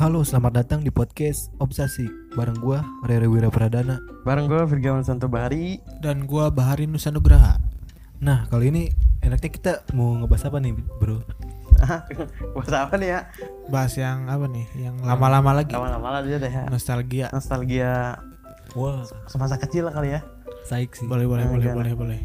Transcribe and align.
Halo, 0.00 0.24
selamat 0.24 0.64
datang 0.64 0.80
di 0.80 0.88
podcast 0.88 1.52
Obsesi 1.60 2.08
bareng 2.32 2.56
gua 2.56 2.80
Rere 3.04 3.28
Wira 3.28 3.52
Pradana. 3.52 4.00
Bareng 4.24 4.48
gue 4.48 4.64
Firgawan 4.64 5.04
Santo 5.04 5.28
Bahari 5.28 5.76
dan 6.00 6.24
gua 6.24 6.48
Bahari 6.48 6.88
Nusanugraha. 6.88 7.60
Nah, 8.24 8.48
kali 8.48 8.72
ini 8.72 8.82
enaknya 9.20 9.50
kita 9.52 9.72
mau 9.92 10.16
ngebahas 10.16 10.48
apa 10.48 10.56
nih, 10.56 10.72
Bro? 10.72 11.20
Buat 12.56 12.72
apa 12.72 12.96
nih 12.96 13.08
ya? 13.12 13.20
Bahas 13.68 13.92
yang 14.00 14.24
apa 14.32 14.48
nih? 14.48 14.64
Yang 14.72 15.04
lama-lama 15.04 15.52
lagi. 15.52 15.72
Lama-lama 15.76 16.24
aja 16.24 16.36
deh 16.40 16.52
ya 16.52 16.64
Nostalgia. 16.72 17.26
Nostalgia 17.32 18.16
Wah, 18.72 19.04
semasa 19.28 19.60
kecil 19.60 19.84
lah 19.90 19.92
kali 19.92 20.16
ya 20.16 20.20
saik 20.64 20.94
sih. 20.94 21.06
Boleh 21.08 21.26
boleh 21.26 21.44
Nah, 21.44 21.52
boleh 21.52 21.66
gimana? 21.66 21.76
boleh 21.76 21.92
boleh. 21.98 22.20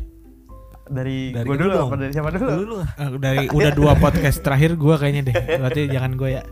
Dari, 0.85 1.34
Dari 1.34 1.48
gue 1.49 1.55
lu 1.57 1.62
dulu 1.66 1.73
dong. 1.73 1.89
apa 1.89 1.98
dari 1.98 2.12
siapa 2.13 2.30
dulu? 2.30 2.52
Dulu. 2.62 2.76
Eh, 2.77 3.09
dari 3.17 3.45
udah 3.49 3.71
dua 3.73 3.94
podcast 3.98 4.38
terakhir 4.45 4.77
gua 4.77 5.02
kayaknya 5.02 5.34
deh. 5.34 5.35
Berarti 5.57 5.81
jangan 5.89 6.13
gua 6.13 6.30
ya. 6.30 6.44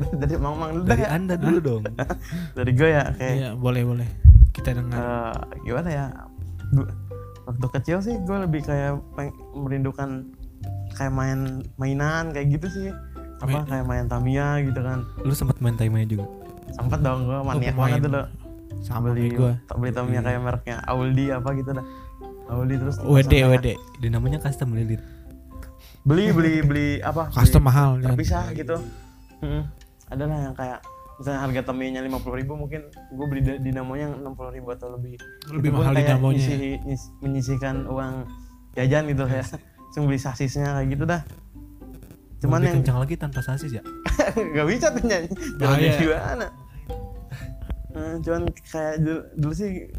dari 0.20 0.34
Mang 0.36 0.56
Mang 0.56 0.70
dulu 0.72 0.84
Dari 0.86 1.02
ya? 1.02 1.08
Anda 1.12 1.34
dulu 1.34 1.58
dong. 1.58 1.82
Dari 2.56 2.70
gue 2.70 2.88
ya 2.88 3.04
kayak 3.12 3.34
Iya, 3.34 3.50
boleh 3.54 3.82
boleh. 3.82 4.08
Kita 4.50 4.72
dengar. 4.72 4.96
eh, 4.96 5.34
Gimana 5.62 5.88
ya 5.88 6.06
Gua- 6.70 6.92
Waktu 7.42 7.66
kecil 7.72 7.98
sih 8.00 8.14
gue 8.16 8.36
lebih 8.38 8.62
kayak 8.62 8.98
peng- 9.12 9.34
merindukan 9.54 10.26
Kayak 10.92 11.12
main 11.12 11.38
mainan 11.76 12.30
kayak 12.30 12.50
gitu 12.50 12.66
sih 12.68 12.88
apa 13.38 13.48
Main- 13.54 13.66
kayak 13.66 13.84
main 13.86 14.06
Tamiya 14.06 14.48
gitu 14.60 14.80
kan 14.80 15.00
Lu 15.18 15.32
sempat 15.32 15.56
main 15.58 15.72
Tamiya 15.72 16.04
juga. 16.04 16.26
sempet 16.70 17.00
dong 17.00 17.24
gue 17.24 17.38
maniak 17.40 17.72
pemain. 17.72 17.88
banget 17.90 18.00
dulu 18.06 18.22
Sama 18.80 19.00
beli 19.08 19.32
gua. 19.32 19.54
beli 19.72 19.90
Tamiya 19.90 20.20
kayak 20.20 20.40
mereknya 20.40 20.76
Audi 20.84 21.26
apa 21.28 21.48
gitu 21.52 21.70
dah 21.72 21.86
Audi 22.48 22.74
terus 22.76 22.96
WD 22.98 23.32
WD. 23.44 23.68
Dia 23.96 24.10
namanya 24.10 24.38
custom 24.38 24.72
lilit. 24.72 25.00
beli 26.00 26.30
beli 26.30 26.54
beli 26.60 26.88
apa 26.98 27.28
beli 27.28 27.38
Custom 27.38 27.62
mahal. 27.62 27.90
jangan. 27.96 28.08
terpisah 28.10 28.44
gitu 28.52 28.76
Mm-mm. 29.38 29.62
Ada 30.10 30.24
lah 30.24 30.38
yang 30.42 30.54
kayak 30.54 30.78
misalnya 31.16 31.40
harga 31.40 31.60
Tamiya 31.66 32.00
lima 32.00 32.16
puluh 32.16 32.36
ribu 32.36 32.54
mungkin 32.54 32.80
gue 32.88 33.26
beli 33.26 33.40
di- 33.40 33.60
dinamonya 33.62 34.10
enam 34.10 34.32
puluh 34.32 34.50
ribu 34.50 34.70
atau 34.70 34.90
lebih 34.90 35.20
Lebih 35.48 35.68
Itu 35.68 35.76
mahal 35.76 35.92
dinamonya. 35.94 36.38
nyisi- 36.38 36.80
nyis- 36.82 37.10
menyisihkan 37.18 37.84
uang 37.84 38.24
jajan 38.72 39.04
gitu 39.06 39.24
ya 39.24 39.44
langsung 39.84 40.04
beli 40.04 40.16
sasisnya 40.16 40.70
kayak 40.72 40.88
gitu 40.88 41.04
dah 41.04 41.22
cuman 42.40 42.56
Lebih 42.56 42.66
yang 42.66 42.76
kencang 42.80 42.98
lagi 42.98 43.14
tanpa 43.16 43.40
sasis 43.40 43.70
ya. 43.70 43.82
nggak 44.50 44.66
bisa 44.66 44.86
tuh 44.90 45.02
nyanyi 45.02 45.28
Bahaya. 45.56 45.92
jalannya 45.92 45.92
gimana 45.98 46.46
Eh, 47.90 48.14
cuman 48.20 48.42
kayak 48.64 48.94
dulu, 48.98 49.20
dulu 49.36 49.52
sih 49.52 49.90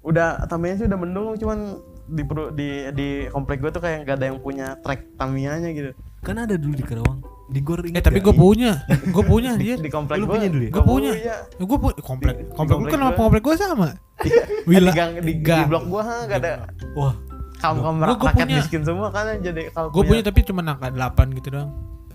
udah 0.00 0.44
Tamiya 0.44 0.76
sih 0.76 0.86
udah 0.86 0.94
mendung 0.94 1.32
cuman 1.34 1.80
di 2.06 2.22
di 2.52 2.68
di 2.92 3.08
komplek 3.26 3.58
gue 3.58 3.70
tuh 3.70 3.80
kayak 3.80 4.04
nggak 4.04 4.16
ada 4.16 4.26
yang 4.28 4.38
punya 4.38 4.76
track 4.78 5.16
Tamiya-nya 5.16 5.70
gitu 5.72 5.90
Kan 6.20 6.36
ada 6.36 6.54
dulu 6.54 6.72
di 6.72 6.82
Karawang. 6.82 7.24
Di 7.46 7.60
Gor 7.60 7.86
Eh 7.86 8.00
tapi 8.00 8.18
gue 8.18 8.32
punya. 8.32 8.82
Gue 9.06 9.24
punya 9.32 9.54
di, 9.54 9.70
dia. 9.70 9.74
di 9.78 9.86
komplek 9.86 10.18
Lu 10.18 10.26
gue 10.26 10.34
punya 10.34 10.48
dulu 10.50 10.62
ya? 10.62 10.70
Gua 10.70 10.82
punya. 10.84 11.10
iya. 11.14 11.36
Gue 11.56 11.78
punya 11.78 11.96
komplek. 12.00 12.34
Di- 12.34 12.42
di 12.42 12.52
Komplek 12.52 12.76
kan 12.84 12.98
sama 12.98 13.06
gua. 13.06 13.16
komplek 13.16 13.42
gua 13.42 13.54
sama. 13.56 13.88
di 14.24 14.30
Wila. 14.66 14.90
gang 14.90 15.12
di, 15.20 15.32
di 15.38 15.62
blok 15.64 15.84
gua 15.86 16.02
ha, 16.02 16.16
gak 16.24 16.38
ada 16.40 16.52
Wah, 16.92 17.14
kaum 17.56 17.76
kaum 17.78 17.96
Gua- 17.98 18.16
gua 18.16 18.28
rakyat 18.30 18.42
punya. 18.42 18.56
miskin 18.58 18.82
semua 18.82 19.08
kan 19.10 19.28
jadi 19.38 19.68
kalau 19.70 19.88
Gue 19.90 20.02
punya 20.02 20.22
tapi 20.22 20.40
cuma 20.42 20.60
angka 20.62 20.88
8 20.88 21.36
gitu 21.36 21.48
doang. 21.50 21.70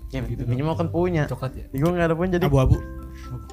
ya, 0.08 0.20
gitu 0.20 0.42
minimal 0.44 0.74
kan 0.74 0.88
punya 0.88 1.24
coklat 1.24 1.52
ya. 1.54 1.64
di 1.66 1.78
gua 1.78 1.90
nggak 1.90 2.04
ada 2.04 2.14
punya 2.14 2.30
jadi 2.36 2.44
Abu-abu. 2.44 2.76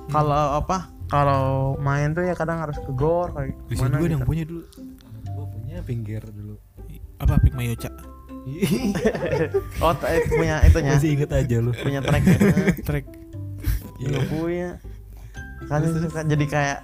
kalau 0.08 0.34
apa 0.58 0.78
kalau 1.06 1.44
main 1.78 2.12
tuh 2.12 2.22
ya 2.22 2.34
kadang 2.34 2.60
harus 2.60 2.76
ke 2.76 2.92
gor 2.92 3.32
kayak 3.32 3.56
Di 3.66 3.76
sini 3.76 3.90
gue 3.92 4.02
gitu. 4.02 4.14
yang 4.14 4.26
punya 4.26 4.44
dulu. 4.44 4.64
Gua 5.30 5.46
punya 5.48 5.78
pinggir 5.82 6.22
dulu. 6.26 6.56
Apa 7.18 7.38
Pik 7.38 7.54
Mayoca? 7.54 7.90
oh 9.84 9.94
eh, 10.04 10.22
punya 10.28 10.56
itunya 10.64 10.94
Masih 10.94 11.10
inget 11.14 11.30
aja 11.30 11.56
lu. 11.60 11.72
punya 11.74 12.00
track 12.00 12.24
ya. 12.24 12.38
Track. 12.88 13.06
nggak 14.00 14.26
punya 14.28 14.70
kan 15.68 15.80
itu 15.82 15.98
suka 16.02 16.24
jadi 16.24 16.46
kayak 16.46 16.78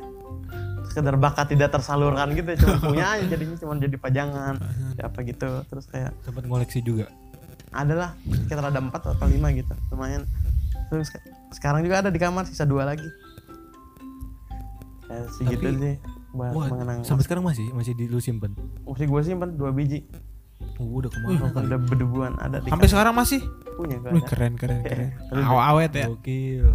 sekedar 0.85 1.15
bakat 1.15 1.47
tidak 1.49 1.71
tersalurkan 1.71 2.27
gitu 2.31 2.59
cuma 2.59 2.75
punya 2.81 3.05
aja 3.09 3.23
jadinya 3.25 3.55
cuma 3.55 3.73
jadi 3.75 3.95
pajangan 3.95 4.55
ya 4.93 5.03
apa 5.05 5.19
gitu 5.23 5.47
terus 5.65 5.87
kayak 5.87 6.11
Sempat 6.21 6.43
ngoleksi 6.43 6.79
juga. 6.79 7.07
adalah 7.71 8.15
sekitar 8.25 8.63
ada 8.65 8.79
empat 8.79 9.01
atau 9.09 9.25
lima 9.25 9.51
gitu 9.51 9.71
lumayan 9.89 10.27
terus 10.87 11.07
sekarang 11.51 11.81
juga 11.81 11.99
ada 11.99 12.11
di 12.11 12.15
kamar 12.15 12.43
sisa 12.43 12.63
dua 12.63 12.83
lagi 12.85 13.07
ya 15.05 15.19
segitu 15.31 15.65
Tapi- 15.65 15.79
sih 15.79 15.95
buat 16.31 16.51
Wah, 16.51 16.67
mengenang 16.67 16.99
sampai 17.01 17.23
sekarang 17.23 17.43
masih 17.43 17.71
masih 17.71 17.95
di 17.95 18.05
lu 18.05 18.19
simpen. 18.19 18.51
musik 18.83 19.07
gue 19.07 19.21
simpan 19.23 19.55
dua 19.55 19.71
biji 19.71 20.03
Oh, 20.75 20.99
udah 20.99 21.07
kemarau 21.07 21.47
kan. 21.49 21.63
udah 21.63 21.79
berdebuan 21.81 22.33
ada 22.35 22.59
di 22.59 22.67
Sampai 22.67 22.87
sekarang 22.87 23.13
masih? 23.13 23.39
punya 23.73 23.95
gue 23.97 24.07
Wih 24.09 24.19
ada. 24.19 24.29
keren 24.29 24.53
keren 24.55 24.81
keren. 24.81 25.09
Tapi- 25.25 25.43
Aw- 25.45 25.65
Awet 25.69 25.91
ya. 25.93 26.05
Gokil. 26.07 26.67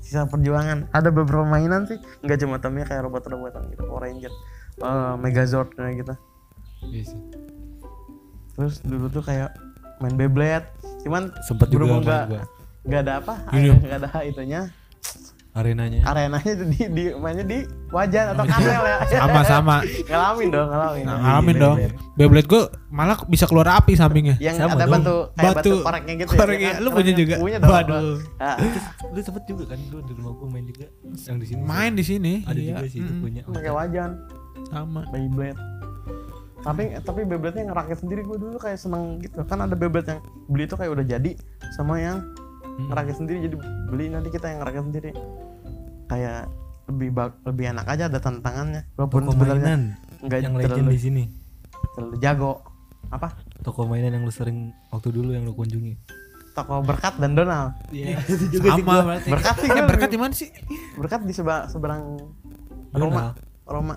sisa, 0.00 0.24
perjuangan 0.24 0.88
ada 0.88 1.08
beberapa 1.08 1.44
mainan 1.44 1.84
sih 1.84 1.94
nggak 2.20 2.38
cuma 2.38 2.56
Tamiya 2.56 2.84
kayak 2.84 3.02
robot-robotan 3.02 3.68
gitu 3.68 3.84
Power 3.84 4.02
Ranger 4.02 4.32
eh, 4.78 5.14
Megazord 5.16 5.68
kayak 5.72 6.00
gitu 6.00 6.14
Iya 6.82 7.02
sih. 7.04 7.20
terus 8.52 8.80
dulu 8.80 9.06
tuh 9.08 9.20
kayak 9.20 9.52
main 9.98 10.14
Beyblade 10.14 10.64
cuman 11.02 11.36
Sempat 11.42 11.68
juga 11.68 11.84
nggak 11.94 12.24
nggak 12.82 13.00
ada 13.02 13.12
apa 13.18 13.34
Ini. 13.52 13.68
nggak 13.76 13.98
ada 14.00 14.10
itunya 14.24 14.60
arenanya. 15.52 16.00
arenanya 16.02 16.52
di, 16.64 16.80
di 16.88 17.04
mainnya 17.14 17.44
di 17.44 17.58
wajan 17.88 18.32
atau 18.32 18.44
kanel 18.46 18.82
ya 18.82 18.96
Sama 19.12 19.40
sama. 19.42 19.76
ngalamin 20.08 20.48
dong 20.48 20.68
ngalamin 20.68 21.04
Nah, 21.04 21.16
ngalamin 21.18 21.56
dong. 21.56 21.76
Beyblade 22.12 22.44
gue 22.46 22.62
malah 22.88 23.20
bisa 23.24 23.44
keluar 23.44 23.68
api 23.74 23.92
sampingnya. 23.92 24.36
yang 24.38 24.56
Sama 24.56 24.74
ada 24.74 24.84
dong. 24.84 24.92
batu 24.94 25.16
kayak 25.30 25.44
batu, 25.52 25.60
Batu. 25.70 25.72
koreknya 25.82 26.14
gitu 26.16 26.30
Koreknya. 26.32 26.64
ya, 26.64 26.72
kan? 26.72 26.80
Lu 26.80 26.88
punya 26.90 27.12
juga? 27.14 27.34
punya 27.36 27.58
dong 27.58 27.70
Waduh. 27.70 28.16
Ah, 28.38 28.56
Lu 29.06 29.18
sempet 29.18 29.44
juga 29.44 29.64
kan 29.66 29.78
lu 29.84 29.98
di 30.00 30.12
rumah 30.12 30.32
gua 30.32 30.48
main 30.48 30.64
juga 30.64 30.86
yang 31.22 31.36
di 31.36 31.46
sini. 31.46 31.60
Main 31.62 31.92
di 31.92 32.04
sini. 32.06 32.34
Ada 32.42 32.56
Iya. 32.56 32.68
juga 32.72 32.84
sih 32.86 32.98
itu 32.98 33.06
Mm-mm. 33.06 33.20
punya. 33.20 33.40
pakai 33.46 33.72
wajan 33.72 34.10
Sama. 34.66 35.00
Beyblade 35.08 35.60
tapi 36.62 36.94
tapi 36.96 37.26
Beyblade 37.26 37.58
nya 37.58 37.64
ngerakit 37.68 37.98
sendiri 37.98 38.22
gue 38.22 38.38
dulu 38.38 38.54
kayak 38.54 38.78
seneng 38.78 39.18
gitu 39.18 39.42
kan 39.42 39.58
ada 39.60 39.74
Beyblade 39.74 40.06
yang 40.08 40.20
beli 40.46 40.64
itu 40.64 40.74
kayak 40.74 40.90
udah 40.90 41.04
jadi 41.04 41.30
sama 41.74 41.98
yang. 41.98 42.22
Ngerakit 42.78 43.14
sendiri 43.14 43.38
jadi 43.42 43.56
beli 43.86 44.06
nanti 44.08 44.28
kita 44.28 44.46
yang 44.46 44.60
ngerakit 44.60 44.82
sendiri 44.84 45.10
kayak 46.06 46.48
lebih 46.84 47.08
lebih 47.44 47.64
enak 47.68 47.86
aja 47.86 48.04
ada 48.06 48.18
tantangannya 48.18 48.82
walaupun 48.94 49.22
Toko 49.22 49.32
sebenarnya 49.32 49.64
mainan 49.66 49.82
nggak 50.20 50.38
yang 50.40 50.54
legend 50.54 50.88
di 50.88 50.98
sini. 50.98 51.24
terlalu 51.92 52.16
jago 52.18 52.52
apa 53.08 53.28
Toko 53.60 53.84
mainan 53.84 54.12
yang 54.12 54.22
lu 54.22 54.30
sering 54.30 54.58
waktu 54.88 55.08
dulu 55.10 55.30
yang 55.30 55.44
lu 55.44 55.52
kunjungi. 55.52 55.94
toko 56.52 56.80
berkat 56.80 57.16
dan 57.16 57.32
Donald 57.32 57.72
Iya, 57.88 58.20
itu 58.22 58.44
juga 58.50 58.68
sih 58.70 58.82
Sama 58.82 59.00
berarti. 59.02 59.28
berkat 59.30 59.54
sih 59.56 59.68
Eh, 59.68 59.74
berkat 59.82 59.88
lebih- 60.02 60.10
di 60.10 60.18
mana 60.18 60.32
sih? 60.32 60.48
berkat 60.94 61.20
di 61.22 61.32
seba, 61.32 61.64
seberang 61.64 62.20
Donald. 62.90 63.00
Roma 63.02 63.24
Roma 63.64 63.94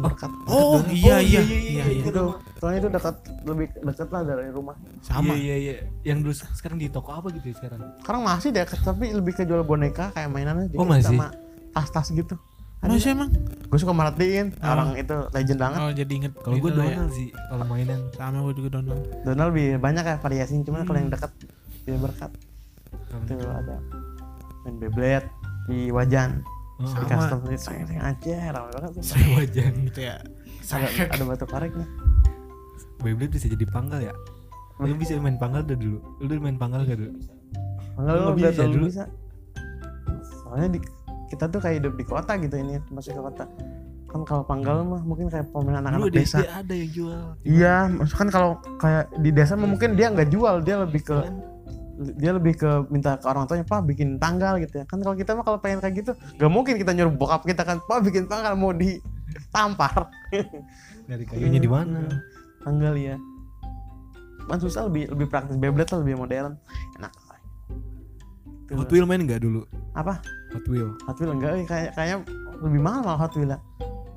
toko 0.00 0.06
berkat 0.06 0.30
Oh, 0.46 0.80
iya 0.88 1.16
iya 1.20 1.40
iya 1.44 1.84
iya. 1.86 2.02
itu 2.02 2.22
soalnya 2.56 2.78
itu 2.78 2.88
dekat 2.90 3.14
lebih 3.42 3.66
dekat 3.78 4.08
lah 4.08 4.22
dari 4.22 4.48
rumah 4.48 4.74
Sama. 5.00 5.30
Iya 5.30 5.56
iya 5.56 5.56
iya. 5.56 5.74
Yang 6.06 6.18
dulu 6.22 6.34
sekarang 6.52 6.76
di 6.76 6.88
toko 6.88 7.10
apa 7.12 7.28
gitu 7.30 7.46
ya 7.46 7.56
sekarang? 7.56 7.78
sekarang 8.00 8.22
masih 8.22 8.48
deh 8.50 8.64
tapi 8.64 9.04
lebih 9.10 9.32
ke 9.32 9.42
jual 9.42 9.60
boneka 9.60 10.08
kayak 10.10 10.28
mainannya 10.28 10.72
Oh, 10.74 10.82
masih? 10.82 11.12
sama 11.12 11.28
tas-tas 11.70 12.08
gitu 12.08 12.34
Masih 12.80 13.12
emang? 13.12 13.28
gue 13.62 13.76
suka 13.76 13.92
merhatiin 13.92 14.56
Oh. 14.56 14.72
orang 14.72 14.96
itu 14.96 15.12
legend 15.30 15.60
banget 15.60 15.78
Oh, 15.78 15.92
jadi 15.92 16.12
inget. 16.14 16.32
Kalau 16.34 16.56
gue 16.56 16.64
gitu 16.66 16.80
lah 16.80 16.88
ya. 16.88 17.04
Sih 17.10 17.28
kalau 17.28 17.64
mainan. 17.66 18.00
Sama 18.10 18.40
gue 18.40 18.54
juga 18.56 18.68
Donald. 18.80 19.04
Donald 19.22 19.48
lebih 19.50 19.76
banyak 19.76 20.00
ya 20.02 20.16
variasinya 20.16 20.64
cuman 20.64 20.80
kalau 20.82 20.96
Hmm. 20.96 21.02
yang 21.02 21.12
dekat 21.12 21.30
di 21.80 21.92
berkat 21.94 22.30
itu 23.22 23.34
ada 23.44 23.76
main 24.62 24.74
Beyblade 24.76 25.28
di 25.66 25.88
wajan 25.88 26.40
Oh, 26.80 26.88
di 26.88 27.04
Sama. 27.04 27.12
custom 27.12 27.38
itu 27.44 27.60
sayang 27.60 27.92
aja 28.00 28.56
ramai 28.56 28.72
banget 28.72 28.90
Saya 29.04 29.26
wajan. 29.36 29.72
Gitu 29.84 30.00
ya. 30.00 30.16
ada, 30.72 30.88
ada 31.12 31.24
batu 31.28 31.44
kareknya 31.44 31.86
Beyblade 33.04 33.36
bisa 33.36 33.52
jadi 33.52 33.66
panggal 33.68 34.00
ya? 34.00 34.14
Lu 34.80 34.96
bisa 34.96 35.12
main 35.20 35.36
panggal 35.36 35.60
dah 35.60 35.76
dulu. 35.76 36.00
Lu 36.20 36.24
dulu 36.24 36.40
main 36.40 36.56
panggal 36.56 36.88
gak 36.88 36.96
dulu? 36.96 37.12
enggak 38.00 38.14
Lu 38.16 38.32
bisa 38.32 38.48
bisa 38.50 38.62
dulu 38.64 38.74
dulu? 38.74 38.86
bisa 38.88 39.04
soalnya 40.50 40.68
di, 40.74 40.78
kita 41.30 41.44
tuh 41.46 41.60
kayak 41.62 41.76
hidup 41.84 41.94
di 41.94 42.04
kota 42.04 42.32
gitu 42.40 42.56
ini 42.58 42.82
masuk 42.90 43.14
ke 43.14 43.22
kota 43.22 43.44
kan 44.10 44.20
kalau 44.26 44.42
panggal 44.42 44.82
mah 44.82 45.02
mungkin 45.06 45.30
kayak 45.30 45.46
pemain 45.54 45.78
anak-anak 45.78 46.10
di 46.10 46.18
desa 46.18 46.42
ada 46.42 46.74
yang 46.74 46.90
jual. 46.90 47.26
iya 47.46 47.86
maksud 47.86 48.16
kan 48.18 48.28
kalau 48.34 48.58
kayak 48.82 49.06
di 49.22 49.30
desa 49.30 49.54
mah 49.54 49.70
mungkin 49.70 49.94
dia 49.94 50.10
nggak 50.10 50.34
jual 50.34 50.58
dia 50.66 50.82
lebih 50.82 51.06
ke 51.06 51.14
dia 52.00 52.32
lebih 52.32 52.56
ke 52.56 52.70
minta 52.88 53.20
ke 53.20 53.28
orang 53.28 53.44
tuanya 53.44 53.64
pak 53.68 53.84
bikin 53.84 54.16
tanggal 54.16 54.56
gitu 54.56 54.80
ya 54.80 54.84
kan 54.88 55.04
kalau 55.04 55.12
kita 55.12 55.36
mah 55.36 55.44
kalau 55.44 55.58
pengen 55.60 55.84
kayak 55.84 56.00
gitu 56.00 56.12
nggak 56.40 56.50
mungkin 56.50 56.74
kita 56.80 56.96
nyuruh 56.96 57.12
bokap 57.12 57.44
kita 57.44 57.60
kan 57.60 57.76
pak 57.84 58.00
bikin 58.00 58.24
tanggal 58.24 58.56
mau 58.56 58.72
ditampar 58.72 60.08
dari 61.10 61.24
kayunya 61.28 61.60
di 61.60 61.68
mana? 61.68 62.08
tanggal 62.60 62.92
ya 62.96 63.16
kan 64.50 64.58
susah 64.58 64.90
lebih 64.90 65.06
lebih 65.14 65.26
praktis 65.30 65.54
Beyblade 65.54 65.90
lah 65.94 66.00
lebih 66.02 66.16
modern 66.18 66.58
enak. 66.98 67.12
Hot 68.70 68.86
Wheel 68.90 69.06
main 69.06 69.22
gak 69.26 69.42
dulu? 69.42 69.66
apa 69.94 70.22
Hot 70.54 70.66
Wheel. 70.66 70.94
Hot 71.06 71.18
Wheel 71.18 71.32
enggak 71.34 71.52
eh, 71.58 71.66
kayak 71.66 71.90
kayaknya 71.94 72.16
lebih 72.62 72.80
mahal 72.82 73.00
malah 73.06 73.20
Hot 73.26 73.34
Wheel 73.38 73.58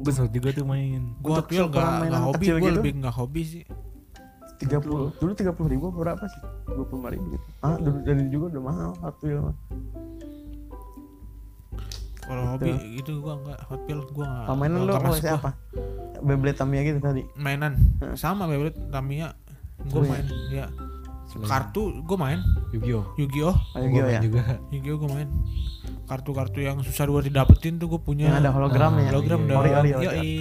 Gue 0.03 0.11
sempet 0.11 0.33
juga 0.35 0.49
tuh 0.51 0.65
main. 0.67 1.15
Tuh 1.21 1.45
seukuran 1.47 1.69
nggak 1.69 1.93
mainan 2.01 2.11
nggak 2.11 2.23
hobi, 2.27 2.45
gue 2.45 2.59
gitu? 2.59 2.75
lebih 2.81 2.91
nggak 2.99 3.15
hobi 3.15 3.41
sih 3.45 3.63
tiga 4.63 4.79
puluh. 4.79 5.11
Dulu 5.19 5.31
tiga 5.35 5.51
puluh 5.51 5.69
ribu 5.69 5.91
berapa 5.91 6.23
sih? 6.23 6.41
dua 6.71 6.85
puluh 6.87 7.05
lima 7.05 7.09
ribu 7.13 7.25
gitu. 7.35 7.45
Ah 7.59 7.75
dulu 7.75 7.97
jadi 8.07 8.23
juga 8.31 8.45
udah 8.57 8.61
mahal 8.63 8.91
Hot 9.03 9.17
ya 9.21 9.43
kalau 12.23 12.55
gitu. 12.55 12.71
hobi 12.71 12.71
gitu 13.03 13.11
gua 13.19 13.33
enggak 13.35 13.59
Hot 13.67 13.81
Wheels 13.83 14.07
gua 14.15 14.25
enggak 14.25 14.47
oh, 14.47 14.51
ah, 14.51 14.55
mainan 14.55 14.79
lu 14.87 14.93
masih 14.95 15.29
apa 15.35 15.51
Beyblade 16.23 16.55
Tamiya 16.55 16.81
gitu 16.87 16.99
tadi? 17.03 17.27
Mainan. 17.35 17.75
Sama 18.15 18.47
Beyblade 18.47 18.79
Tamiya. 18.87 19.35
Gua 19.91 19.99
oh, 19.99 20.03
iya. 20.07 20.11
main 20.15 20.25
ya. 20.47 20.65
Selain 21.33 21.49
Kartu 21.49 22.05
gua 22.05 22.17
main 22.29 22.39
Yu-Gi-Oh. 22.69 23.17
Yu-Gi-Oh. 23.17 23.57
Gitu 23.73 23.99
main 24.05 24.13
ya. 24.13 24.21
juga. 24.21 24.41
Yu-Gi-Oh 24.69 24.97
gua 25.01 25.09
main. 25.17 25.29
Kartu-kartu 26.05 26.61
yang 26.61 26.77
susah 26.85 27.09
gua 27.09 27.25
didapetin 27.25 27.81
tuh 27.81 27.89
gua 27.89 28.01
punya. 28.05 28.29
Yang 28.29 28.45
ada 28.45 28.51
hologramnya. 28.53 29.09
Ah, 29.09 29.11
hologram 29.17 29.39
iya. 29.41 29.49
dong. 29.49 29.59
Ori 29.59 29.71
ori 29.73 29.89
ori. 29.97 30.05
Yoi. 30.05 30.31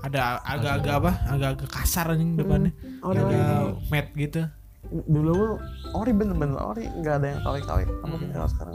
Ada 0.00 0.20
agak-agak 0.40 0.94
apa? 0.96 1.12
Agak-agak 1.28 1.68
kasar 1.68 2.06
anjing 2.16 2.40
depannya. 2.40 2.72
Ori 3.04 3.18
ori. 3.20 3.36
Ada 3.36 3.52
matte 3.92 4.12
gitu. 4.16 4.40
Dulu 4.88 5.60
ori 5.92 6.12
bener-bener 6.12 6.56
ori, 6.60 6.84
nggak 6.88 7.14
ada 7.20 7.26
yang 7.36 7.40
kawin-kawin. 7.44 7.88
Kamu 8.00 8.14
Hmm. 8.16 8.30
kalau 8.32 8.48
sekarang 8.48 8.74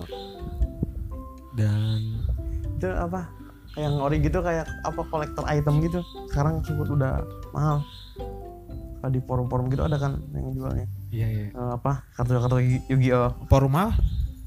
Dan 1.58 2.00
itu 2.78 2.88
apa? 2.88 3.22
Yang 3.76 3.94
ori 4.02 4.18
gitu 4.22 4.40
kayak 4.40 4.66
apa 4.86 5.02
kolektor 5.10 5.44
item 5.50 5.82
gitu. 5.82 6.00
Sekarang 6.30 6.62
cukup 6.62 6.94
udah 6.94 7.22
mahal. 7.54 7.82
Kalau 9.00 9.10
di 9.10 9.22
forum-forum 9.22 9.66
gitu 9.68 9.82
ada 9.82 9.96
kan 9.96 10.20
yang 10.30 10.52
jualnya. 10.52 10.88
iya 11.10 11.28
iya. 11.28 11.46
Eh, 11.50 11.72
apa? 11.74 12.04
Kartu-kartu 12.12 12.60
Yu- 12.60 12.84
Yu-Gi-Oh. 12.90 13.48
Forum 13.48 13.72
apa? 13.74 13.96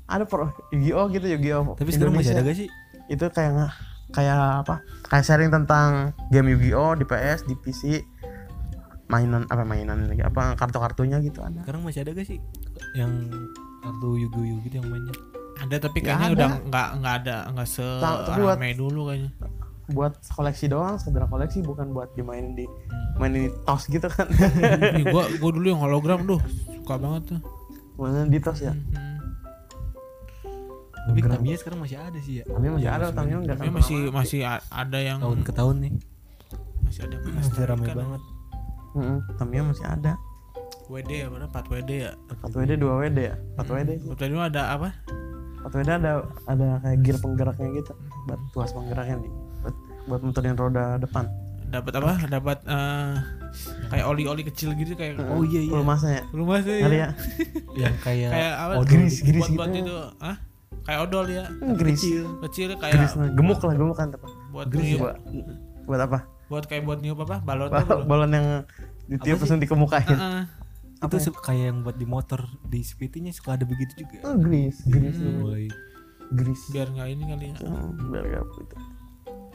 Ada 0.05 0.25
pro 0.25 0.53
Yu-Gi-Oh 0.71 1.09
gitu 1.11 1.27
Yu-Gi-Oh. 1.27 1.73
Tapi 1.73 1.89
sekarang 1.91 2.13
masih 2.13 2.33
ada 2.33 2.43
gak 2.43 2.57
sih? 2.57 2.69
itu 3.05 3.25
kayak 3.27 3.51
nggak 3.51 3.73
kayak 4.11 4.39
apa 4.63 4.75
kayak 5.05 5.25
sharing 5.25 5.49
tentang 5.49 6.13
game 6.29 6.49
Yu-Gi-Oh 6.49 6.95
di 6.95 7.03
PS 7.03 7.43
di 7.43 7.55
PC 7.55 8.05
mainan 9.07 9.45
apa 9.47 9.63
mainan 9.63 10.07
lagi 10.07 10.21
apa 10.21 10.55
kartu-kartunya 10.55 11.21
gitu 11.21 11.41
ada 11.41 11.61
Sekarang 11.61 11.83
masih 11.83 12.01
ada 12.01 12.13
gak 12.13 12.25
sih 12.25 12.39
yang 12.95 13.11
kartu 13.81 14.09
Yu-Gi-Oh 14.19 14.61
gitu 14.63 14.75
yang 14.75 14.89
mainnya? 14.89 15.13
Ada 15.55 15.77
tapi 15.81 16.01
Ya 16.01 16.05
kayaknya 16.09 16.27
ada. 16.27 16.35
udah 16.35 16.49
nggak 16.65 16.89
nggak 16.99 17.15
ada 17.19 17.37
nggak 17.51 17.69
tapi 18.25 18.39
buat- 18.39 18.57
seramai 18.57 18.75
dulu 18.75 19.01
kayaknya. 19.07 19.31
Buat 19.89 20.15
koleksi 20.31 20.67
doang 20.67 20.95
sekedar 20.95 21.27
koleksi 21.27 21.59
bukan 21.61 21.91
buat 21.91 22.13
dimainin 22.13 22.55
di 22.55 22.65
mainin 23.17 23.47
di 23.47 23.51
tos 23.63 23.85
gitu 23.85 24.07
kan 24.07 24.31
Ih, 24.95 25.05
gua 25.05 25.27
gua 25.33 25.51
dulu 25.51 25.67
yang 25.67 25.81
hologram 25.81 26.23
tuh 26.25 26.39
suka 26.73 26.95
banget 26.97 27.23
tuh. 27.29 27.41
mainin 27.97 28.29
di 28.29 28.39
tos 28.39 28.61
ya 28.61 28.73
Hmm. 28.73 29.19
Tapi. 31.05 31.19
Tamiya 31.21 31.57
sekarang 31.57 31.81
masih 31.81 31.99
ada 31.99 32.15
sih 32.17 32.35
ya. 32.39 32.45
tapi 32.45 32.63
masih 32.69 32.85
Yang 32.85 32.95
ada 32.95 33.07
Tamiya 33.11 33.27
main. 33.29 33.43
nggak 33.43 33.57
Tapi 33.57 33.67
akan 33.67 33.75
masih 33.75 33.97
masih 34.13 34.41
a- 34.45 34.63
ada 34.71 34.99
yang 35.01 35.19
tahun 35.19 35.41
ke 35.43 35.53
tahun 35.53 35.75
nih. 35.81 35.93
masih 36.81 37.01
ada 37.01 37.13
yang 37.13 37.25
Masih 37.25 37.35
ramai 37.35 37.59
melestarikan. 37.59 37.97
banget. 37.99 38.23
Tamiya 39.35 39.63
masih 39.65 39.87
ada 39.89 40.13
WD 40.85 41.11
ya 41.11 41.27
benar 41.27 41.49
4 41.49 41.67
WD 41.67 41.91
ya. 41.91 42.11
4 42.31 42.55
WD 42.55 42.73
2 42.77 43.03
WD 43.03 43.19
ya 43.21 43.35
4 43.57 43.67
WD 43.67 43.91
sih 43.99 44.09
4 44.09 44.21
WD 44.21 44.35
ada 44.45 44.63
apa? 44.71 44.89
4 45.61 45.75
WD 45.75 45.91
ada 45.91 46.11
ada 46.45 46.67
kayak 46.79 46.99
gear 47.01 47.17
penggeraknya 47.19 47.69
gitu 47.73 47.93
buat 48.25 48.41
tuas 48.53 48.71
penggeraknya 48.71 49.17
nih 49.19 49.33
buat, 50.05 50.21
muterin 50.21 50.55
roda 50.55 50.97
depan 50.97 51.27
Dapat 51.65 51.93
apa? 51.99 52.13
Dapat 52.29 52.59
eh, 52.69 53.13
kayak 53.89 54.05
oli-oli 54.05 54.45
kecil 54.45 54.77
gitu 54.77 54.93
kayak 54.93 55.17
Oh 55.25 55.41
iya 55.41 55.65
iya. 55.65 55.73
Pelumasnya 55.73 56.13
ya. 56.13 56.25
Ngeri 56.85 56.99
ya 56.99 57.09
Yang 57.81 57.95
kayak 57.99 58.29
Kayak 58.29 58.53
apa? 58.55 58.73
odol 58.75 58.85
Gris, 58.85 59.15
gitu. 59.15 59.27
gris 59.27 59.41
buat, 59.43 59.57
buat 59.57 59.69
gitu. 59.71 59.81
itu, 59.81 59.97
ah? 60.21 60.37
Kayak 60.83 61.01
odol 61.01 61.27
ya. 61.27 61.45
Hmm, 61.49 61.73
Gris 61.73 62.01
Kecil 62.45 62.67
kayak 62.77 62.93
Gris 62.93 63.13
nah, 63.17 63.29
gemuk 63.31 63.57
lah 63.59 63.73
gemuk 63.73 63.97
kan 63.97 64.09
tepat 64.11 64.29
buat 64.51 64.67
Gris 64.69 65.01
buat 65.01 65.17
buat 65.83 66.01
apa 66.03 66.19
buat 66.47 66.65
kayak 66.69 66.83
buat 66.85 67.01
niup 67.01 67.25
apa? 67.25 67.41
Balon 67.41 67.73
tuh. 67.73 67.81
Bal- 67.81 68.05
balon 68.05 68.31
yang 68.31 68.47
ditiup 69.09 69.41
langsung 69.41 69.57
dikemukain 69.57 70.05
Heeh. 70.05 70.45
Itu 70.93 71.03
Apa 71.03 71.15
ya? 71.17 71.25
se- 71.25 71.41
kayak 71.41 71.65
yang 71.67 71.79
buat 71.81 71.97
di 71.97 72.05
motor 72.05 72.41
di 72.63 72.85
speednya 72.85 73.33
suka 73.33 73.57
ada 73.57 73.65
begitu 73.65 73.97
juga. 73.99 74.29
oh, 74.29 74.37
gris 74.37 74.77
gris 74.85 75.17
Hmm. 75.17 75.73
Gris 76.31 76.61
Biar 76.69 76.85
nggak 76.87 77.09
ini 77.09 77.25
kali 77.27 77.45
ya. 77.49 77.57
Hmm, 77.61 77.97
biar 78.09 78.25
gak 78.27 78.45
gitu 78.57 78.77